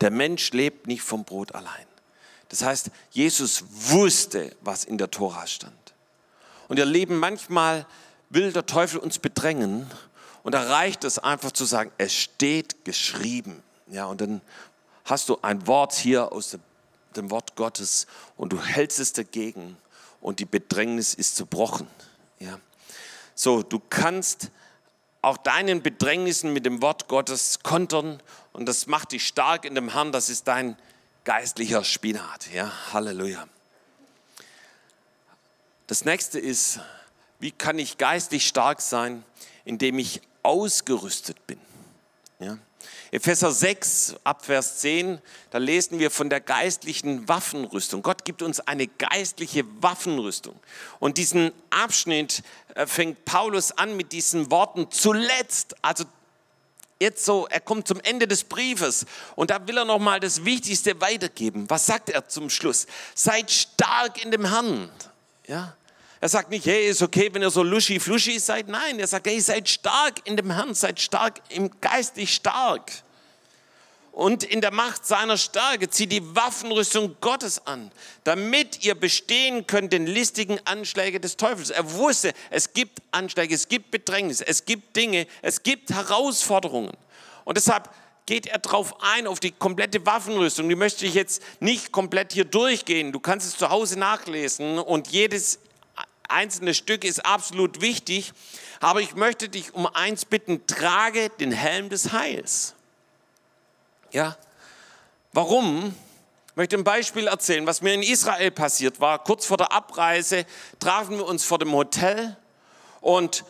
der 0.01 0.11
Mensch 0.11 0.51
lebt 0.51 0.87
nicht 0.87 1.01
vom 1.01 1.23
Brot 1.23 1.55
allein. 1.55 1.85
Das 2.49 2.63
heißt, 2.63 2.91
Jesus 3.11 3.63
wusste, 3.69 4.55
was 4.61 4.83
in 4.83 4.97
der 4.97 5.09
Tora 5.09 5.47
stand. 5.47 5.84
Und 6.67 6.77
ihr 6.77 6.85
Leben, 6.85 7.17
manchmal 7.17 7.85
will 8.29 8.51
der 8.51 8.65
Teufel 8.65 8.99
uns 8.99 9.19
bedrängen 9.19 9.89
und 10.43 10.53
da 10.53 10.61
reicht 10.61 11.03
es 11.03 11.19
einfach 11.19 11.51
zu 11.51 11.65
sagen, 11.65 11.91
es 11.97 12.13
steht 12.13 12.85
geschrieben. 12.85 13.63
Ja, 13.87 14.05
und 14.05 14.21
dann 14.21 14.41
hast 15.03 15.29
du 15.29 15.37
ein 15.41 15.65
Wort 15.67 15.93
hier 15.93 16.31
aus 16.31 16.57
dem 17.15 17.31
Wort 17.31 17.55
Gottes 17.55 18.07
und 18.35 18.53
du 18.53 18.61
hältst 18.61 18.99
es 18.99 19.13
dagegen 19.13 19.77
und 20.21 20.39
die 20.39 20.45
Bedrängnis 20.45 21.13
ist 21.13 21.37
zerbrochen. 21.37 21.87
Ja. 22.39 22.59
So, 23.35 23.63
du 23.63 23.81
kannst 23.89 24.51
auch 25.21 25.37
deinen 25.37 25.81
Bedrängnissen 25.81 26.53
mit 26.53 26.65
dem 26.65 26.81
Wort 26.81 27.07
Gottes 27.07 27.59
kontern 27.63 28.21
und 28.53 28.67
das 28.67 28.87
macht 28.87 29.11
dich 29.11 29.25
stark 29.25 29.65
in 29.65 29.75
dem 29.75 29.89
Herrn. 29.89 30.11
Das 30.11 30.29
ist 30.29 30.47
dein 30.47 30.77
geistlicher 31.23 31.83
Spinat. 31.83 32.51
Ja, 32.53 32.71
Halleluja. 32.93 33.47
Das 35.87 36.03
nächste 36.03 36.39
ist, 36.39 36.79
wie 37.39 37.51
kann 37.51 37.77
ich 37.77 37.97
geistlich 37.97 38.47
stark 38.47 38.81
sein, 38.81 39.23
indem 39.65 39.99
ich 39.99 40.21
ausgerüstet 40.41 41.45
bin. 41.47 41.59
Ja. 42.39 42.57
Epheser 43.11 43.51
6, 43.51 44.15
Abvers 44.23 44.79
10, 44.79 45.19
da 45.51 45.57
lesen 45.57 45.99
wir 45.99 46.11
von 46.11 46.29
der 46.29 46.41
geistlichen 46.41 47.27
Waffenrüstung. 47.27 48.01
Gott 48.01 48.25
gibt 48.25 48.41
uns 48.41 48.59
eine 48.59 48.87
geistliche 48.87 49.63
Waffenrüstung. 49.81 50.59
Und 50.99 51.17
diesen 51.17 51.51
Abschnitt 51.69 52.43
äh, 52.73 52.85
fängt 52.85 53.23
Paulus 53.25 53.71
an 53.71 53.95
mit 53.95 54.11
diesen 54.11 54.51
Worten 54.51 54.91
zuletzt, 54.91 55.75
also 55.81 56.05
jetzt 56.99 57.25
so, 57.25 57.47
er 57.47 57.59
kommt 57.59 57.87
zum 57.87 57.99
Ende 58.01 58.27
des 58.27 58.43
Briefes 58.43 59.05
und 59.35 59.49
da 59.49 59.67
will 59.67 59.77
er 59.77 59.85
nochmal 59.85 60.19
das 60.19 60.45
Wichtigste 60.45 60.99
weitergeben. 60.99 61.69
Was 61.69 61.85
sagt 61.85 62.09
er 62.09 62.27
zum 62.27 62.49
Schluss? 62.49 62.87
Seid 63.13 63.51
stark 63.51 64.23
in 64.23 64.31
dem 64.31 64.45
Herrn. 64.45 64.89
Ja, 65.47 65.75
er 66.21 66.29
sagt 66.29 66.49
nicht, 66.49 66.65
hey, 66.65 66.87
ist 66.87 67.01
okay, 67.01 67.29
wenn 67.33 67.41
ihr 67.41 67.51
so 67.51 67.61
luschi-fluschi 67.61 68.39
seid. 68.39 68.67
Nein, 68.67 68.99
er 68.99 69.07
sagt, 69.07 69.27
hey, 69.27 69.39
seid 69.39 69.69
stark 69.69 70.21
in 70.25 70.37
dem 70.37 70.49
Herrn, 70.51 70.73
seid 70.73 70.99
stark 70.99 71.41
im 71.49 71.69
geistig 71.81 72.33
stark. 72.33 72.91
Und 74.11 74.45
in 74.45 74.61
der 74.61 74.71
Macht 74.71 75.05
seiner 75.05 75.37
Stärke 75.37 75.89
zieht 75.89 76.13
die 76.13 76.35
Waffenrüstung 76.35 77.17
Gottes 77.19 77.67
an, 77.67 77.91
damit 78.23 78.85
ihr 78.85 78.95
bestehen 78.95 79.67
könnt 79.67 79.91
den 79.91 80.07
listigen 80.07 80.57
Anschläge 80.63 81.19
des 81.19 81.35
Teufels. 81.35 81.69
Er 81.69 81.91
wusste, 81.91 82.33
es 82.49 82.71
gibt 82.71 82.99
Anschläge, 83.11 83.53
es 83.53 83.67
gibt 83.67 83.91
Bedrängnisse, 83.91 84.47
es 84.47 84.63
gibt 84.63 84.95
Dinge, 84.95 85.27
es 85.41 85.63
gibt 85.63 85.91
Herausforderungen. 85.91 86.95
Und 87.43 87.57
deshalb 87.57 87.89
geht 88.25 88.47
er 88.47 88.59
drauf 88.59 88.95
ein, 89.01 89.27
auf 89.27 89.39
die 89.39 89.51
komplette 89.51 90.05
Waffenrüstung. 90.05 90.67
Die 90.67 90.75
möchte 90.75 91.05
ich 91.05 91.13
jetzt 91.13 91.41
nicht 91.59 91.91
komplett 91.91 92.33
hier 92.33 92.45
durchgehen. 92.45 93.11
Du 93.11 93.19
kannst 93.19 93.47
es 93.47 93.57
zu 93.57 93.69
Hause 93.69 93.99
nachlesen 93.99 94.79
und 94.79 95.09
jedes 95.09 95.59
einzelne 96.27 96.73
Stück 96.73 97.03
ist 97.03 97.25
absolut 97.25 97.81
wichtig. 97.81 98.33
Aber 98.79 99.01
ich 99.01 99.15
möchte 99.15 99.47
dich 99.49 99.73
um 99.73 99.85
eins 99.87 100.25
bitten, 100.25 100.65
trage 100.67 101.29
den 101.29 101.51
Helm 101.51 101.89
des 101.89 102.11
Heils. 102.11 102.73
Ja, 104.11 104.37
warum? 105.33 105.93
Ich 106.49 106.55
möchte 106.55 106.77
ein 106.77 106.83
Beispiel 106.83 107.27
erzählen, 107.27 107.67
was 107.67 107.81
mir 107.81 107.93
in 107.93 108.01
Israel 108.01 108.49
passiert 108.49 108.99
war. 108.99 109.19
Kurz 109.23 109.45
vor 109.45 109.57
der 109.57 109.71
Abreise 109.71 110.45
trafen 110.79 111.17
wir 111.17 111.25
uns 111.25 111.43
vor 111.43 111.59
dem 111.59 111.73
Hotel 111.73 112.37
und 113.01 113.43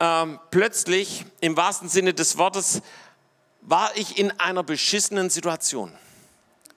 ähm, 0.00 0.38
plötzlich, 0.50 1.24
im 1.40 1.56
wahrsten 1.56 1.88
Sinne 1.88 2.14
des 2.14 2.36
Wortes, 2.38 2.82
war 3.68 3.94
ich 3.96 4.18
in 4.18 4.30
einer 4.40 4.62
beschissenen 4.62 5.28
Situation. 5.28 5.92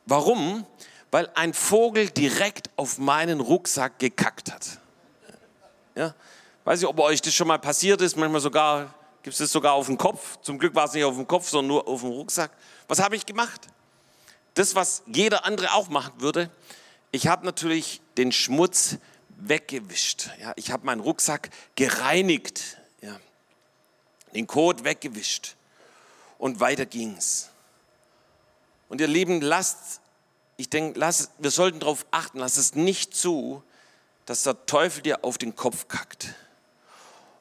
Warum? 0.05 0.65
Weil 1.09 1.29
ein 1.35 1.53
Vogel 1.53 2.09
direkt 2.09 2.69
auf 2.75 2.97
meinen 2.97 3.39
Rucksack 3.39 3.97
gekackt 3.99 4.51
hat. 4.51 4.79
Ja? 5.95 6.13
Weiß 6.65 6.81
ich, 6.81 6.87
ob 6.87 6.99
euch 6.99 7.21
das 7.21 7.33
schon 7.33 7.47
mal 7.47 7.59
passiert 7.59 8.01
ist, 8.01 8.17
manchmal 8.17 8.41
sogar, 8.41 8.93
gibt 9.23 9.33
es 9.33 9.39
das 9.39 9.51
sogar 9.51 9.73
auf 9.73 9.85
dem 9.85 9.97
Kopf. 9.97 10.37
Zum 10.41 10.59
Glück 10.59 10.75
war 10.75 10.85
es 10.85 10.93
nicht 10.93 11.05
auf 11.05 11.15
dem 11.15 11.27
Kopf, 11.27 11.49
sondern 11.49 11.67
nur 11.67 11.87
auf 11.87 12.01
dem 12.01 12.11
Rucksack. 12.11 12.51
Was 12.87 12.99
habe 12.99 13.15
ich 13.15 13.25
gemacht? 13.25 13.67
Das, 14.53 14.75
was 14.75 15.03
jeder 15.07 15.45
andere 15.45 15.73
auch 15.73 15.87
machen 15.87 16.13
würde. 16.17 16.49
Ich 17.11 17.27
habe 17.27 17.45
natürlich 17.45 18.01
den 18.17 18.33
Schmutz 18.33 18.97
weggewischt. 19.29 20.29
Ja, 20.41 20.53
ich 20.57 20.71
habe 20.71 20.85
meinen 20.85 20.99
Rucksack 20.99 21.49
gereinigt. 21.75 22.77
Ja, 23.01 23.17
den 24.35 24.45
Kot 24.45 24.83
weggewischt. 24.83 25.55
Und 26.41 26.59
weiter 26.59 26.87
ging's. 26.87 27.51
Und 28.89 28.99
ihr 28.99 29.05
Lieben, 29.05 29.41
lasst, 29.41 30.01
ich 30.57 30.71
denke, 30.71 30.97
lasst, 30.97 31.29
wir 31.37 31.51
sollten 31.51 31.81
darauf 31.81 32.03
achten, 32.09 32.39
lasst 32.39 32.57
es 32.57 32.73
nicht 32.73 33.15
zu, 33.15 33.61
dass 34.25 34.41
der 34.41 34.65
Teufel 34.65 35.03
dir 35.03 35.23
auf 35.23 35.37
den 35.37 35.55
Kopf 35.55 35.87
kackt. 35.87 36.33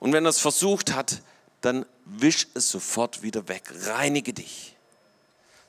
Und 0.01 0.13
wenn 0.13 0.27
er 0.27 0.29
es 0.29 0.39
versucht 0.39 0.93
hat, 0.93 1.23
dann 1.63 1.87
wisch 2.05 2.49
es 2.53 2.69
sofort 2.71 3.23
wieder 3.23 3.49
weg. 3.49 3.73
Reinige 3.87 4.35
dich. 4.35 4.77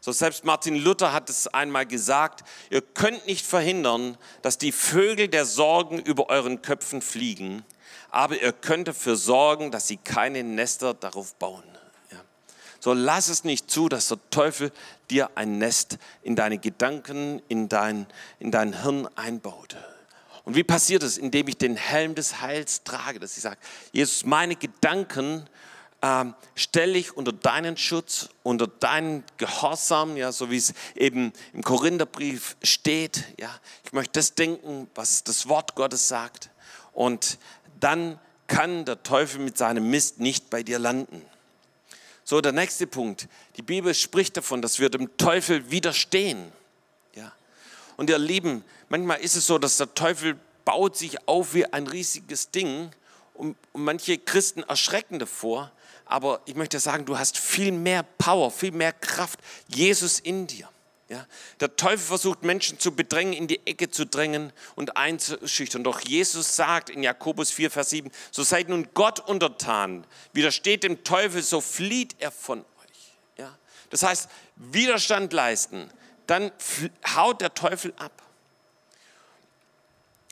So 0.01 0.11
selbst 0.11 0.43
Martin 0.43 0.75
Luther 0.75 1.13
hat 1.13 1.29
es 1.29 1.47
einmal 1.47 1.85
gesagt, 1.85 2.43
ihr 2.69 2.81
könnt 2.81 3.27
nicht 3.27 3.45
verhindern, 3.45 4.17
dass 4.41 4.57
die 4.57 4.73
Vögel 4.73 5.29
der 5.29 5.45
Sorgen 5.45 5.99
über 5.99 6.27
euren 6.29 6.61
Köpfen 6.61 7.01
fliegen, 7.01 7.63
aber 8.09 8.41
ihr 8.41 8.51
könnt 8.51 8.89
dafür 8.89 9.15
sorgen, 9.15 9.71
dass 9.71 9.87
sie 9.87 9.95
keine 9.95 10.43
Nester 10.43 10.93
darauf 10.93 11.35
bauen. 11.35 11.63
So 12.81 12.93
lass 12.93 13.29
es 13.29 13.43
nicht 13.43 13.69
zu, 13.69 13.89
dass 13.89 14.07
der 14.07 14.17
Teufel 14.31 14.71
dir 15.11 15.29
ein 15.35 15.59
Nest 15.59 15.99
in 16.23 16.35
deine 16.35 16.57
Gedanken, 16.57 17.39
in 17.47 17.69
dein, 17.69 18.07
in 18.39 18.49
dein 18.49 18.81
Hirn 18.81 19.07
einbaut. 19.15 19.77
Und 20.45 20.55
wie 20.55 20.63
passiert 20.63 21.03
es? 21.03 21.19
Indem 21.19 21.47
ich 21.47 21.57
den 21.57 21.75
Helm 21.75 22.15
des 22.15 22.41
Heils 22.41 22.83
trage, 22.83 23.19
dass 23.19 23.37
ich 23.37 23.43
sage, 23.43 23.59
Jesus, 23.91 24.25
meine 24.25 24.55
Gedanken 24.55 25.45
ähm, 26.01 26.33
stelle 26.55 26.97
ich 26.97 27.15
unter 27.15 27.31
deinen 27.31 27.77
Schutz, 27.77 28.29
unter 28.41 28.65
deinen 28.65 29.23
Gehorsam, 29.37 30.17
ja, 30.17 30.31
so 30.31 30.49
wie 30.49 30.57
es 30.57 30.73
eben 30.95 31.33
im 31.53 31.61
Korintherbrief 31.61 32.57
steht. 32.63 33.25
Ja, 33.39 33.55
ich 33.83 33.93
möchte 33.93 34.13
das 34.13 34.33
denken, 34.33 34.89
was 34.95 35.23
das 35.23 35.47
Wort 35.47 35.75
Gottes 35.75 36.07
sagt. 36.07 36.49
Und 36.93 37.37
dann 37.79 38.19
kann 38.47 38.85
der 38.85 39.03
Teufel 39.03 39.39
mit 39.41 39.55
seinem 39.55 39.91
Mist 39.91 40.19
nicht 40.19 40.49
bei 40.49 40.63
dir 40.63 40.79
landen. 40.79 41.21
So, 42.31 42.39
der 42.39 42.53
nächste 42.53 42.87
Punkt. 42.87 43.27
Die 43.57 43.61
Bibel 43.61 43.93
spricht 43.93 44.37
davon, 44.37 44.61
dass 44.61 44.79
wir 44.79 44.87
dem 44.87 45.17
Teufel 45.17 45.69
widerstehen. 45.69 46.53
Ja. 47.13 47.33
Und 47.97 48.09
ihr 48.09 48.17
Lieben, 48.17 48.63
manchmal 48.87 49.19
ist 49.19 49.35
es 49.35 49.45
so, 49.45 49.57
dass 49.57 49.75
der 49.75 49.93
Teufel 49.93 50.39
baut 50.63 50.95
sich 50.95 51.27
auf 51.27 51.53
wie 51.53 51.65
ein 51.65 51.87
riesiges 51.87 52.49
Ding 52.49 52.91
und, 53.33 53.57
und 53.73 53.83
manche 53.83 54.17
Christen 54.17 54.63
erschrecken 54.63 55.19
davor 55.19 55.73
aber 56.05 56.41
ich 56.45 56.55
möchte 56.55 56.79
sagen, 56.79 57.05
du 57.05 57.17
hast 57.17 57.37
viel 57.37 57.71
mehr 57.71 58.03
Power, 58.03 58.51
viel 58.51 58.71
mehr 58.71 58.91
Kraft, 58.91 59.39
Jesus 59.69 60.19
in 60.19 60.45
dir. 60.45 60.67
Ja, 61.11 61.27
der 61.59 61.75
Teufel 61.75 61.97
versucht 61.97 62.43
Menschen 62.43 62.79
zu 62.79 62.95
bedrängen, 62.95 63.33
in 63.33 63.45
die 63.45 63.59
Ecke 63.67 63.91
zu 63.91 64.05
drängen 64.05 64.53
und 64.75 64.95
einzuschüchtern. 64.95 65.83
Doch 65.83 65.99
Jesus 65.99 66.55
sagt 66.55 66.89
in 66.89 67.03
Jakobus 67.03 67.51
4, 67.51 67.69
Vers 67.69 67.89
7, 67.89 68.09
so 68.31 68.43
seid 68.43 68.69
nun 68.69 68.87
Gott 68.93 69.19
untertan, 69.19 70.07
widersteht 70.31 70.83
dem 70.83 71.03
Teufel, 71.03 71.43
so 71.43 71.59
flieht 71.59 72.15
er 72.19 72.31
von 72.31 72.59
euch. 72.61 73.11
Ja, 73.35 73.57
das 73.89 74.03
heißt, 74.03 74.29
Widerstand 74.55 75.33
leisten, 75.33 75.91
dann 76.27 76.49
haut 77.13 77.41
der 77.41 77.53
Teufel 77.53 77.93
ab. 77.97 78.23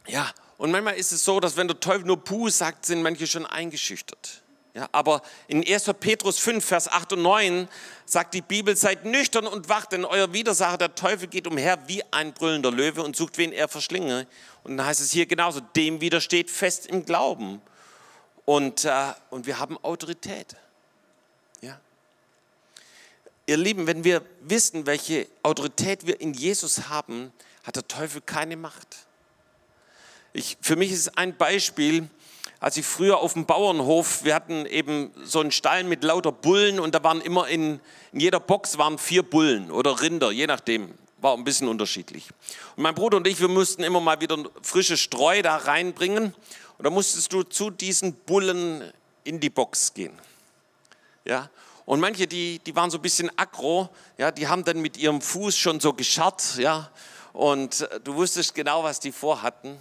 Ja, 0.08 0.32
und 0.58 0.72
manchmal 0.72 0.96
ist 0.96 1.12
es 1.12 1.26
so, 1.26 1.42
dass 1.42 1.58
wenn 1.58 1.68
der 1.68 1.82
Teufel 1.82 2.06
nur 2.06 2.24
Puh 2.24 2.48
sagt, 2.48 2.86
sind 2.86 3.02
manche 3.02 3.28
schon 3.28 3.46
eingeschüchtert. 3.46 4.44
Ja, 4.76 4.88
aber 4.92 5.24
in 5.48 5.68
1. 5.68 5.92
Petrus 6.00 6.38
5, 6.38 6.64
Vers 6.64 6.88
8 6.88 7.14
und 7.14 7.24
9 7.24 7.68
sagt 8.06 8.36
die 8.36 8.42
Bibel, 8.42 8.76
seid 8.76 9.04
nüchtern 9.04 9.48
und 9.48 9.68
wacht, 9.68 9.94
denn 9.94 10.06
euer 10.06 10.32
Widersacher, 10.32 10.78
der 10.78 10.96
Teufel, 10.96 11.28
geht 11.28 11.48
umher 11.48 11.80
wie 11.88 12.04
ein 12.12 12.34
brüllender 12.34 12.72
Löwe 12.72 13.02
und 13.02 13.16
sucht, 13.16 13.40
wen 13.40 13.52
er 13.52 13.68
verschlinge. 13.68 14.28
Und 14.64 14.78
dann 14.78 14.86
heißt 14.86 15.02
es 15.02 15.12
hier 15.12 15.26
genauso, 15.26 15.60
dem 15.60 16.02
widersteht 16.02 16.52
fest 16.52 16.86
im 16.86 17.04
Glauben. 17.04 17.62
Und, 18.46 18.86
äh, 18.86 19.14
und 19.32 19.48
wir 19.48 19.58
haben 19.60 19.78
Autorität. 19.84 20.56
Ja. 21.62 21.80
Ihr 23.48 23.58
Lieben, 23.58 23.88
wenn 23.88 24.04
wir 24.04 24.22
wissen, 24.42 24.86
welche 24.86 25.28
Autorität 25.42 26.06
wir 26.06 26.22
in 26.22 26.34
Jesus 26.34 26.90
haben, 26.90 27.34
hat 27.64 27.76
der 27.76 27.88
Teufel 27.88 28.22
keine 28.22 28.56
Macht. 28.56 29.08
Ich, 30.34 30.58
für 30.62 30.76
mich 30.76 30.92
ist 30.92 31.00
es 31.00 31.18
ein 31.18 31.36
Beispiel, 31.36 32.08
als 32.60 32.76
ich 32.78 32.86
früher 32.86 33.20
auf 33.20 33.34
dem 33.34 33.46
Bauernhof, 33.46 34.24
wir 34.24 34.36
hatten 34.36 34.66
eben 34.66 35.12
so 35.24 35.40
einen 35.40 35.52
Stall 35.52 35.84
mit 35.86 36.04
lauter 36.04 36.32
Bullen 36.32 36.80
und 36.80 36.94
da 36.94 37.04
waren 37.04 37.22
immer 37.22 37.48
in, 37.48 37.80
in 38.12 38.20
jeder 38.20 38.40
Box 38.40 38.78
waren 38.78 38.98
vier 38.98 39.24
Bullen 39.24 39.72
oder 39.72 40.02
Rinder, 40.02 40.32
je 40.32 40.48
nachdem, 40.48 40.94
war 41.22 41.36
ein 41.36 41.44
bisschen 41.44 41.68
unterschiedlich. 41.68 42.30
Und 42.76 42.84
mein 42.84 42.96
Bruder 42.96 43.18
und 43.18 43.28
ich, 43.28 43.40
wir 43.40 43.48
mussten 43.48 43.84
immer 43.84 44.02
mal 44.02 44.20
wieder 44.20 44.38
frische 44.62 44.98
Streu 44.98 45.42
da 45.42 45.56
reinbringen 45.56 46.34
und 46.78 46.84
da 46.84 46.90
musstest 46.90 47.32
du 47.32 47.44
zu 47.44 47.70
diesen 47.70 48.14
Bullen 48.14 48.92
in 49.24 49.40
die 49.40 49.50
Box 49.50 49.94
gehen. 49.94 50.18
Ja, 51.26 51.50
und 51.86 52.00
manche, 52.00 52.28
die, 52.28 52.60
die 52.60 52.76
waren 52.76 52.92
so 52.92 52.98
ein 52.98 53.02
bisschen 53.02 53.32
aggro, 53.38 53.90
ja, 54.18 54.32
die 54.32 54.48
haben 54.48 54.64
dann 54.64 54.82
mit 54.82 54.98
ihrem 54.98 55.22
Fuß 55.22 55.58
schon 55.58 55.80
so 55.80 55.94
gescharrt, 55.94 56.58
ja, 56.58 56.92
und 57.34 57.88
du 58.04 58.16
wusstest 58.16 58.54
genau, 58.54 58.84
was 58.84 59.00
die 59.00 59.12
vorhatten. 59.12 59.78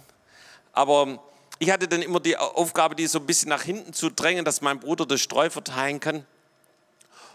Aber 0.71 1.19
ich 1.59 1.69
hatte 1.69 1.87
dann 1.87 2.01
immer 2.01 2.21
die 2.21 2.37
Aufgabe, 2.37 2.95
die 2.95 3.05
so 3.07 3.19
ein 3.19 3.25
bisschen 3.25 3.49
nach 3.49 3.63
hinten 3.63 3.93
zu 3.93 4.09
drängen, 4.09 4.45
dass 4.45 4.61
mein 4.61 4.79
Bruder 4.79 5.05
das 5.05 5.19
Streu 5.19 5.49
verteilen 5.49 5.99
kann. 5.99 6.25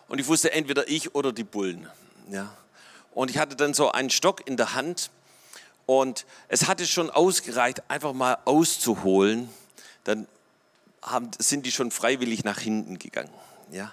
Und 0.08 0.18
ich 0.18 0.26
wusste 0.26 0.52
entweder 0.52 0.88
ich 0.88 1.14
oder 1.14 1.32
die 1.32 1.44
Bullen. 1.44 1.88
Ja. 2.30 2.54
Und 3.14 3.30
ich 3.30 3.38
hatte 3.38 3.54
dann 3.54 3.74
so 3.74 3.92
einen 3.92 4.10
Stock 4.10 4.46
in 4.46 4.56
der 4.56 4.74
Hand 4.74 5.10
und 5.86 6.24
es 6.48 6.66
hatte 6.66 6.86
schon 6.86 7.10
ausgereicht, 7.10 7.82
einfach 7.88 8.14
mal 8.14 8.38
auszuholen. 8.46 9.50
Dann 10.04 10.26
haben, 11.02 11.30
sind 11.38 11.66
die 11.66 11.72
schon 11.72 11.90
freiwillig 11.90 12.44
nach 12.44 12.58
hinten 12.58 12.98
gegangen. 12.98 13.32
Ja. 13.70 13.92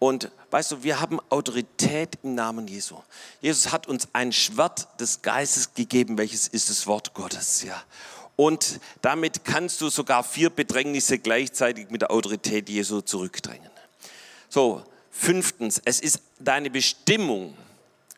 Und 0.00 0.30
weißt 0.50 0.72
du, 0.72 0.82
wir 0.82 1.00
haben 1.00 1.20
Autorität 1.28 2.18
im 2.22 2.34
Namen 2.34 2.66
Jesu. 2.66 2.96
Jesus 3.40 3.70
hat 3.70 3.86
uns 3.86 4.08
ein 4.14 4.32
Schwert 4.32 4.88
des 4.98 5.22
Geistes 5.22 5.74
gegeben, 5.74 6.18
welches 6.18 6.48
ist 6.48 6.70
das 6.70 6.86
Wort 6.86 7.14
Gottes. 7.14 7.62
Ja. 7.62 7.80
Und 8.40 8.80
damit 9.02 9.44
kannst 9.44 9.82
du 9.82 9.90
sogar 9.90 10.24
vier 10.24 10.48
Bedrängnisse 10.48 11.18
gleichzeitig 11.18 11.90
mit 11.90 12.00
der 12.00 12.10
Autorität 12.10 12.70
Jesu 12.70 13.02
zurückdrängen. 13.02 13.70
So, 14.48 14.82
fünftens, 15.10 15.78
es 15.84 16.00
ist 16.00 16.22
deine 16.38 16.70
Bestimmung, 16.70 17.54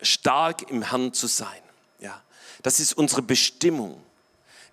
stark 0.01 0.71
im 0.71 0.81
Herrn 0.81 1.11
zu 1.11 1.27
sein. 1.27 1.61
Ja, 1.99 2.23
das 2.61 2.79
ist 2.79 2.93
unsere 2.93 3.21
Bestimmung. 3.21 4.01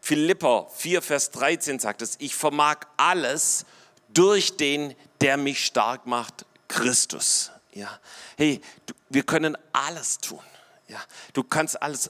Philippa 0.00 0.68
4, 0.72 1.02
Vers 1.02 1.32
13 1.32 1.80
sagt 1.80 2.02
es, 2.02 2.14
ich 2.20 2.36
vermag 2.36 2.86
alles 2.96 3.64
durch 4.06 4.56
den, 4.56 4.94
der 5.20 5.36
mich 5.36 5.64
stark 5.64 6.06
macht, 6.06 6.46
Christus. 6.68 7.50
Ja, 7.72 7.98
hey, 8.36 8.60
du, 8.86 8.94
wir 9.08 9.24
können 9.24 9.58
alles 9.72 10.18
tun. 10.18 10.38
Ja, 10.86 11.02
du 11.32 11.42
kannst 11.42 11.82
alles 11.82 12.08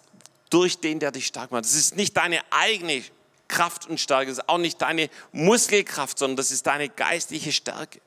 durch 0.51 0.79
den, 0.79 0.99
der 0.99 1.11
dich 1.11 1.27
stark 1.27 1.51
macht. 1.53 1.65
Das 1.65 1.73
ist 1.73 1.97
nicht 1.97 2.15
deine 2.19 2.43
eigene 2.51 3.03
Kraft 3.51 3.87
und 3.87 4.01
Stärke. 4.01 4.31
Das 4.31 4.39
ist 4.39 4.49
auch 4.49 4.59
nicht 4.59 4.81
deine 4.81 5.11
Muskelkraft, 5.33 6.19
sondern 6.19 6.37
das 6.37 6.51
ist 6.51 6.67
deine 6.67 6.89
geistliche 6.89 7.53
Stärke. 7.53 8.01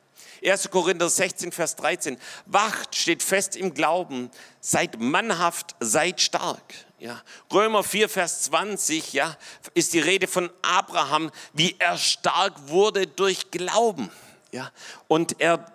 1. 0.44 0.72
Korinther 0.72 1.10
16, 1.10 1.52
Vers 1.52 1.76
13. 1.76 2.18
Wacht, 2.48 2.96
steht 2.96 3.22
fest 3.22 3.56
im 3.56 3.74
Glauben, 3.74 4.30
seid 4.60 5.00
mannhaft, 5.00 5.76
seid 5.80 6.20
stark. 6.20 6.74
Ja. 7.00 7.22
Römer 7.52 7.84
4, 7.84 8.10
Vers 8.10 8.44
20 8.44 9.14
ja, 9.14 9.38
ist 9.74 9.94
die 9.94 10.00
Rede 10.00 10.28
von 10.28 10.50
Abraham, 10.62 11.32
wie 11.54 11.76
er 11.78 11.98
stark 11.98 12.70
wurde 12.70 13.08
durch 13.08 13.52
Glauben 13.52 14.10
ja, 14.54 14.72
und 15.08 15.42
er 15.42 15.66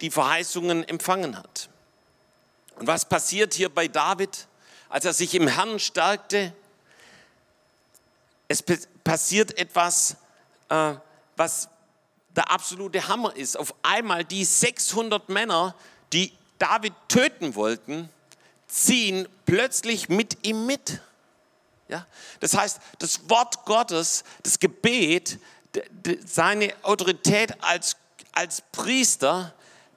die 0.00 0.10
Verheißungen 0.10 0.88
empfangen 0.88 1.38
hat. 1.38 1.68
Und 2.76 2.86
was 2.88 3.08
passiert 3.08 3.54
hier 3.54 3.68
bei 3.68 3.86
David, 3.86 4.48
als 4.88 5.04
er 5.04 5.12
sich 5.12 5.34
im 5.34 5.46
Herrn 5.46 5.78
stärkte? 5.78 6.52
Es 8.52 8.62
passiert 9.02 9.56
etwas, 9.56 10.16
äh, 10.68 10.92
was 11.38 11.70
der 12.36 12.50
absolute 12.50 13.08
Hammer 13.08 13.34
ist. 13.34 13.58
Auf 13.58 13.74
einmal 13.82 14.26
die 14.26 14.44
600 14.44 15.30
Männer, 15.30 15.74
die 16.12 16.34
David 16.58 16.92
töten 17.08 17.54
wollten, 17.54 18.10
ziehen 18.66 19.26
plötzlich 19.46 20.10
mit 20.10 20.46
ihm 20.46 20.66
mit. 20.66 21.00
Ja? 21.88 22.06
Das 22.40 22.54
heißt, 22.54 22.78
das 22.98 23.26
Wort 23.30 23.64
Gottes, 23.64 24.22
das 24.42 24.58
Gebet, 24.58 25.38
seine 26.26 26.74
Autorität 26.82 27.54
als, 27.64 27.96
als 28.32 28.62
Priester 28.70 29.54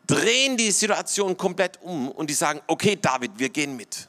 drehen 0.07 0.55
die 0.55 0.71
Situation 0.71 1.35
komplett 1.35 1.81
um 1.81 2.09
und 2.09 2.29
die 2.29 2.33
sagen, 2.33 2.61
okay 2.67 2.95
David, 2.95 3.33
wir 3.35 3.49
gehen 3.49 3.75
mit. 3.75 4.07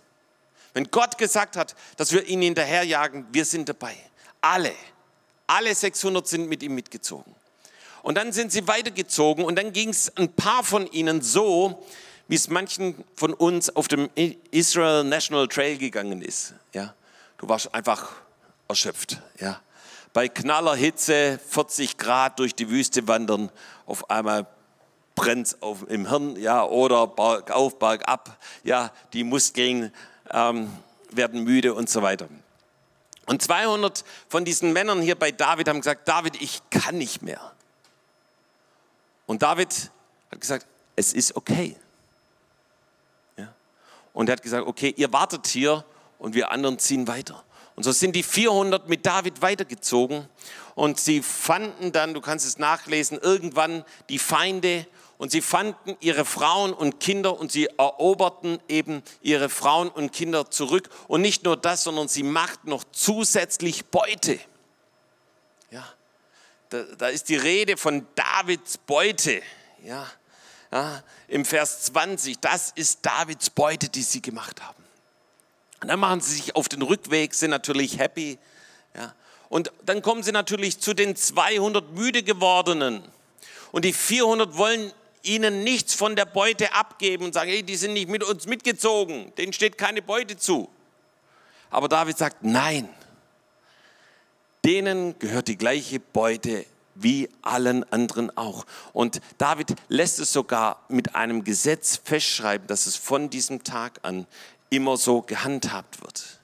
Wenn 0.72 0.88
Gott 0.92 1.18
gesagt 1.18 1.57
hat, 1.57 1.74
dass 1.97 2.12
wir 2.12 2.24
ihn 2.26 2.42
hinterherjagen, 2.42 3.26
wir 3.32 3.44
sind 3.44 3.68
dabei. 3.68 3.97
Alle, 4.47 4.72
alle 5.49 5.74
600 5.74 6.26
sind 6.26 6.49
mit 6.49 6.62
ihm 6.62 6.74
mitgezogen. 6.76 7.34
Und 8.03 8.16
dann 8.16 8.30
sind 8.32 8.53
sie 8.53 8.68
weitergezogen 8.68 9.44
und 9.44 9.57
dann 9.57 9.72
ging 9.72 9.88
es 9.88 10.16
ein 10.16 10.32
paar 10.32 10.62
von 10.62 10.86
ihnen 10.92 11.20
so, 11.20 11.84
wie 12.28 12.36
es 12.36 12.49
manchen 12.49 13.03
von 13.16 13.34
uns 13.34 13.74
auf 13.74 13.88
dem 13.88 14.09
Israel 14.53 15.03
National 15.03 15.49
Trail 15.49 15.78
gegangen 15.78 16.22
ist. 16.22 16.55
Ja, 16.72 16.94
du 17.38 17.49
warst 17.49 17.74
einfach 17.74 18.12
erschöpft. 18.68 19.20
Ja, 19.40 19.61
bei 20.12 20.28
knaller 20.28 20.76
Hitze, 20.76 21.40
40 21.49 21.99
Grad 21.99 22.38
durch 22.38 22.55
die 22.55 22.70
Wüste 22.70 23.09
wandern, 23.09 23.51
auf 23.84 24.09
einmal 24.11 24.47
brennt 25.16 25.49
es 25.49 25.57
im 25.88 26.09
Hirn, 26.09 26.36
ja, 26.36 26.64
oder 26.64 27.09
bergauf, 27.09 27.80
bergab, 27.80 28.38
ja, 28.62 28.92
die 29.12 29.24
Muskeln 29.24 29.92
ähm, 30.30 30.70
werden 31.11 31.42
müde 31.42 31.74
und 31.74 31.90
so 31.90 32.03
weiter. 32.03 32.28
Und 33.27 33.43
200 33.43 34.05
von 34.29 34.45
diesen 34.45 34.72
Männern 34.72 35.03
hier 35.03 35.16
bei 35.16 35.33
David 35.33 35.68
haben 35.68 35.81
gesagt, 35.81 36.09
David, 36.09 36.41
ich 36.41 36.62
kann 36.70 36.97
nicht 36.97 37.22
mehr. 37.22 37.53
Und 39.27 39.43
David 39.43 39.91
hat 40.31 40.41
gesagt, 40.41 40.66
es 40.95 41.12
ist 41.12 41.35
okay. 41.35 41.77
Ja? 43.37 43.53
Und 44.12 44.29
er 44.29 44.35
hat 44.35 44.43
gesagt, 44.43 44.66
okay, 44.66 44.95
ihr 44.97 45.12
wartet 45.12 45.47
hier 45.49 45.85
und 46.18 46.35
wir 46.35 46.53
anderen 46.53 46.79
ziehen 46.79 47.09
weiter. 47.09 47.45
Und 47.74 47.83
so 47.83 47.93
sind 47.93 48.16
die 48.16 48.22
400 48.22 48.89
mit 48.89 49.05
David 49.05 49.43
weitergezogen 49.43 50.27
und 50.74 50.99
sie 50.99 51.20
fanden 51.20 51.93
dann, 51.93 52.14
du 52.14 52.22
kannst 52.22 52.47
es 52.47 52.59
nachlesen, 52.59 53.18
irgendwann 53.20 53.85
die 54.09 54.18
Feinde 54.18 54.87
und 55.19 55.31
sie 55.31 55.41
fanden 55.41 55.97
ihre 56.01 56.25
Frauen 56.25 56.75
und 56.75 57.01
Kinder 57.01 57.39
und 57.39 57.51
sie 57.51 57.69
eroberten 57.79 58.61
eben 58.69 59.03
ihre 59.23 59.49
Frauen 59.49 59.89
und 59.89 60.12
Kinder 60.12 60.51
zurück. 60.51 60.91
Und 61.09 61.23
nicht 61.23 61.45
nur 61.45 61.57
das, 61.57 61.85
sondern 61.85 62.09
sie 62.09 62.23
machten 62.23 62.69
noch 62.69 62.85
zusätzlich 62.93 63.87
Beute. 63.87 64.39
Ja, 65.71 65.87
da, 66.69 66.83
da 66.99 67.09
ist 67.09 67.31
die 67.31 67.37
Rede 67.37 67.79
von 67.79 68.07
Davids 68.14 68.77
Beute. 68.77 69.41
Ja, 69.83 70.07
ja, 70.71 71.03
im 71.29 71.45
Vers 71.47 71.83
20, 71.85 72.39
das 72.41 72.73
ist 72.75 73.07
Davids 73.07 73.49
Beute, 73.49 73.89
die 73.89 74.03
sie 74.03 74.21
gemacht 74.21 74.62
haben. 74.62 74.85
Und 75.81 75.89
dann 75.89 76.01
machen 76.01 76.21
sie 76.21 76.35
sich 76.35 76.57
auf 76.57 76.69
den 76.69 76.83
Rückweg, 76.83 77.33
sind 77.33 77.51
natürlich 77.51 77.99
happy. 77.99 78.39
Ja. 78.95 79.14
Und 79.49 79.73
dann 79.85 80.03
kommen 80.03 80.23
sie 80.23 80.33
natürlich 80.33 80.81
zu 80.81 80.93
den 80.93 81.17
200 81.17 81.93
müde 81.93 82.23
gewordenen. 82.23 83.03
Und 83.73 83.85
die 83.85 83.93
400 83.93 84.57
wollen 84.57 84.93
ihnen 85.27 85.64
nichts 85.64 85.95
von 85.95 86.16
der 86.16 86.24
Beute 86.24 86.72
abgeben 86.72 87.24
und 87.24 87.35
sagen, 87.35 87.51
hey, 87.51 87.62
die 87.62 87.77
sind 87.77 87.93
nicht 87.93 88.09
mit 88.09 88.24
uns 88.24 88.47
mitgezogen, 88.47 89.33
denen 89.37 89.53
steht 89.53 89.79
keine 89.79 90.03
Beute 90.03 90.37
zu. 90.37 90.68
Aber 91.70 91.89
David 91.89 92.16
sagt, 92.16 92.43
nein, 92.43 92.89
denen 94.64 95.18
gehört 95.18 95.49
die 95.49 95.57
gleiche 95.57 96.01
Beute 96.01 96.64
wie 96.95 97.29
allen 97.43 97.85
anderen 97.93 98.37
auch. 98.37 98.64
Und 98.93 99.20
David 99.39 99.74
lässt 99.89 100.18
es 100.18 100.33
sogar 100.33 100.83
mit 100.89 101.14
einem 101.14 101.45
Gesetz 101.45 102.01
festschreiben, 102.03 102.66
dass 102.66 102.87
es 102.87 102.97
von 102.97 103.31
diesem 103.31 103.64
Tag 103.64 104.01
an 104.03 104.27
immer 104.70 104.97
so 104.97 105.22
gehandhabt 105.22 106.01
wird. 106.03 106.41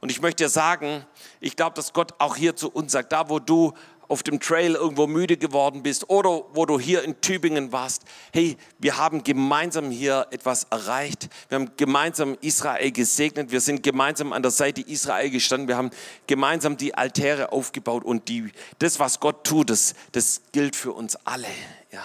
Und 0.00 0.10
ich 0.10 0.20
möchte 0.20 0.44
dir 0.44 0.48
sagen, 0.48 1.04
ich 1.40 1.56
glaube, 1.56 1.74
dass 1.74 1.92
Gott 1.92 2.14
auch 2.18 2.36
hier 2.36 2.54
zu 2.54 2.70
uns 2.70 2.92
sagt, 2.92 3.12
da 3.12 3.28
wo 3.28 3.40
du 3.40 3.74
auf 4.08 4.22
dem 4.22 4.40
Trail 4.40 4.74
irgendwo 4.74 5.06
müde 5.06 5.36
geworden 5.36 5.82
bist 5.82 6.08
oder 6.08 6.42
wo 6.54 6.64
du 6.64 6.80
hier 6.80 7.02
in 7.04 7.20
Tübingen 7.20 7.72
warst, 7.72 8.02
hey, 8.32 8.56
wir 8.78 8.96
haben 8.96 9.22
gemeinsam 9.22 9.90
hier 9.90 10.26
etwas 10.30 10.64
erreicht. 10.64 11.28
Wir 11.48 11.56
haben 11.56 11.70
gemeinsam 11.76 12.36
Israel 12.40 12.90
gesegnet. 12.90 13.52
Wir 13.52 13.60
sind 13.60 13.82
gemeinsam 13.82 14.32
an 14.32 14.42
der 14.42 14.50
Seite 14.50 14.80
Israel 14.80 15.30
gestanden. 15.30 15.68
Wir 15.68 15.76
haben 15.76 15.90
gemeinsam 16.26 16.78
die 16.78 16.94
Altäre 16.94 17.52
aufgebaut 17.52 18.04
und 18.04 18.28
die, 18.28 18.50
das, 18.78 18.98
was 18.98 19.20
Gott 19.20 19.44
tut, 19.44 19.70
das, 19.70 19.94
das 20.12 20.40
gilt 20.52 20.74
für 20.74 20.92
uns 20.92 21.16
alle. 21.26 21.48
Ja, 21.92 22.02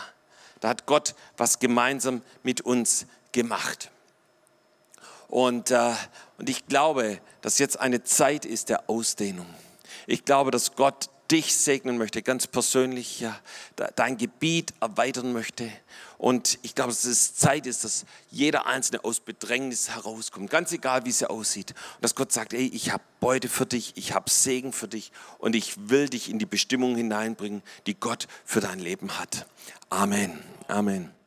da 0.60 0.70
hat 0.70 0.86
Gott 0.86 1.16
was 1.38 1.60
gemeinsam 1.60 2.22
mit 2.44 2.62
uns 2.62 3.06
gemacht. 3.32 3.90
Und, 5.30 5.72
äh, 5.72 5.94
und 6.38 6.50
ich 6.50 6.68
glaube, 6.68 7.20
dass 7.42 7.58
jetzt 7.58 7.80
eine 7.80 8.04
Zeit 8.04 8.46
ist 8.46 8.70
der 8.70 8.90
Ausdehnung. 8.90 9.48
Ich 10.06 10.26
glaube, 10.26 10.52
dass 10.52 10.76
Gott 10.76 11.10
dich 11.32 11.56
segnen 11.56 11.98
möchte, 11.98 12.22
ganz 12.22 12.48
persönlich, 12.48 13.20
ja, 13.20 13.40
dein 13.96 14.18
Gebiet 14.18 14.74
erweitern 14.80 15.34
möchte. 15.34 15.72
Und 16.18 16.60
ich 16.62 16.76
glaube, 16.76 16.92
dass 16.92 17.06
es 17.06 17.36
Zeit 17.36 17.66
ist, 17.66 17.84
dass 17.84 18.06
jeder 18.30 18.66
Einzelne 18.66 19.04
aus 19.04 19.20
Bedrängnis 19.20 19.90
herauskommt, 19.90 20.50
ganz 20.50 20.72
egal, 20.72 21.06
wie 21.06 21.10
es 21.10 21.24
aussieht. 21.24 21.72
Und 21.96 22.04
dass 22.04 22.16
Gott 22.16 22.32
sagt, 22.32 22.54
ey, 22.54 22.68
ich 22.68 22.92
habe 22.92 23.04
Beute 23.20 23.50
für 23.50 23.66
dich, 23.66 23.94
ich 23.96 24.14
habe 24.14 24.30
Segen 24.30 24.74
für 24.74 24.88
dich 24.88 25.12
und 25.38 25.56
ich 25.56 25.90
will 25.90 26.08
dich 26.10 26.30
in 26.30 26.40
die 26.40 26.46
Bestimmung 26.46 26.96
hineinbringen, 26.96 27.62
die 27.88 27.96
Gott 27.96 28.28
für 28.46 28.62
dein 28.62 28.80
Leben 28.80 29.20
hat. 29.20 29.48
Amen. 29.90 30.40
Amen. 30.68 31.23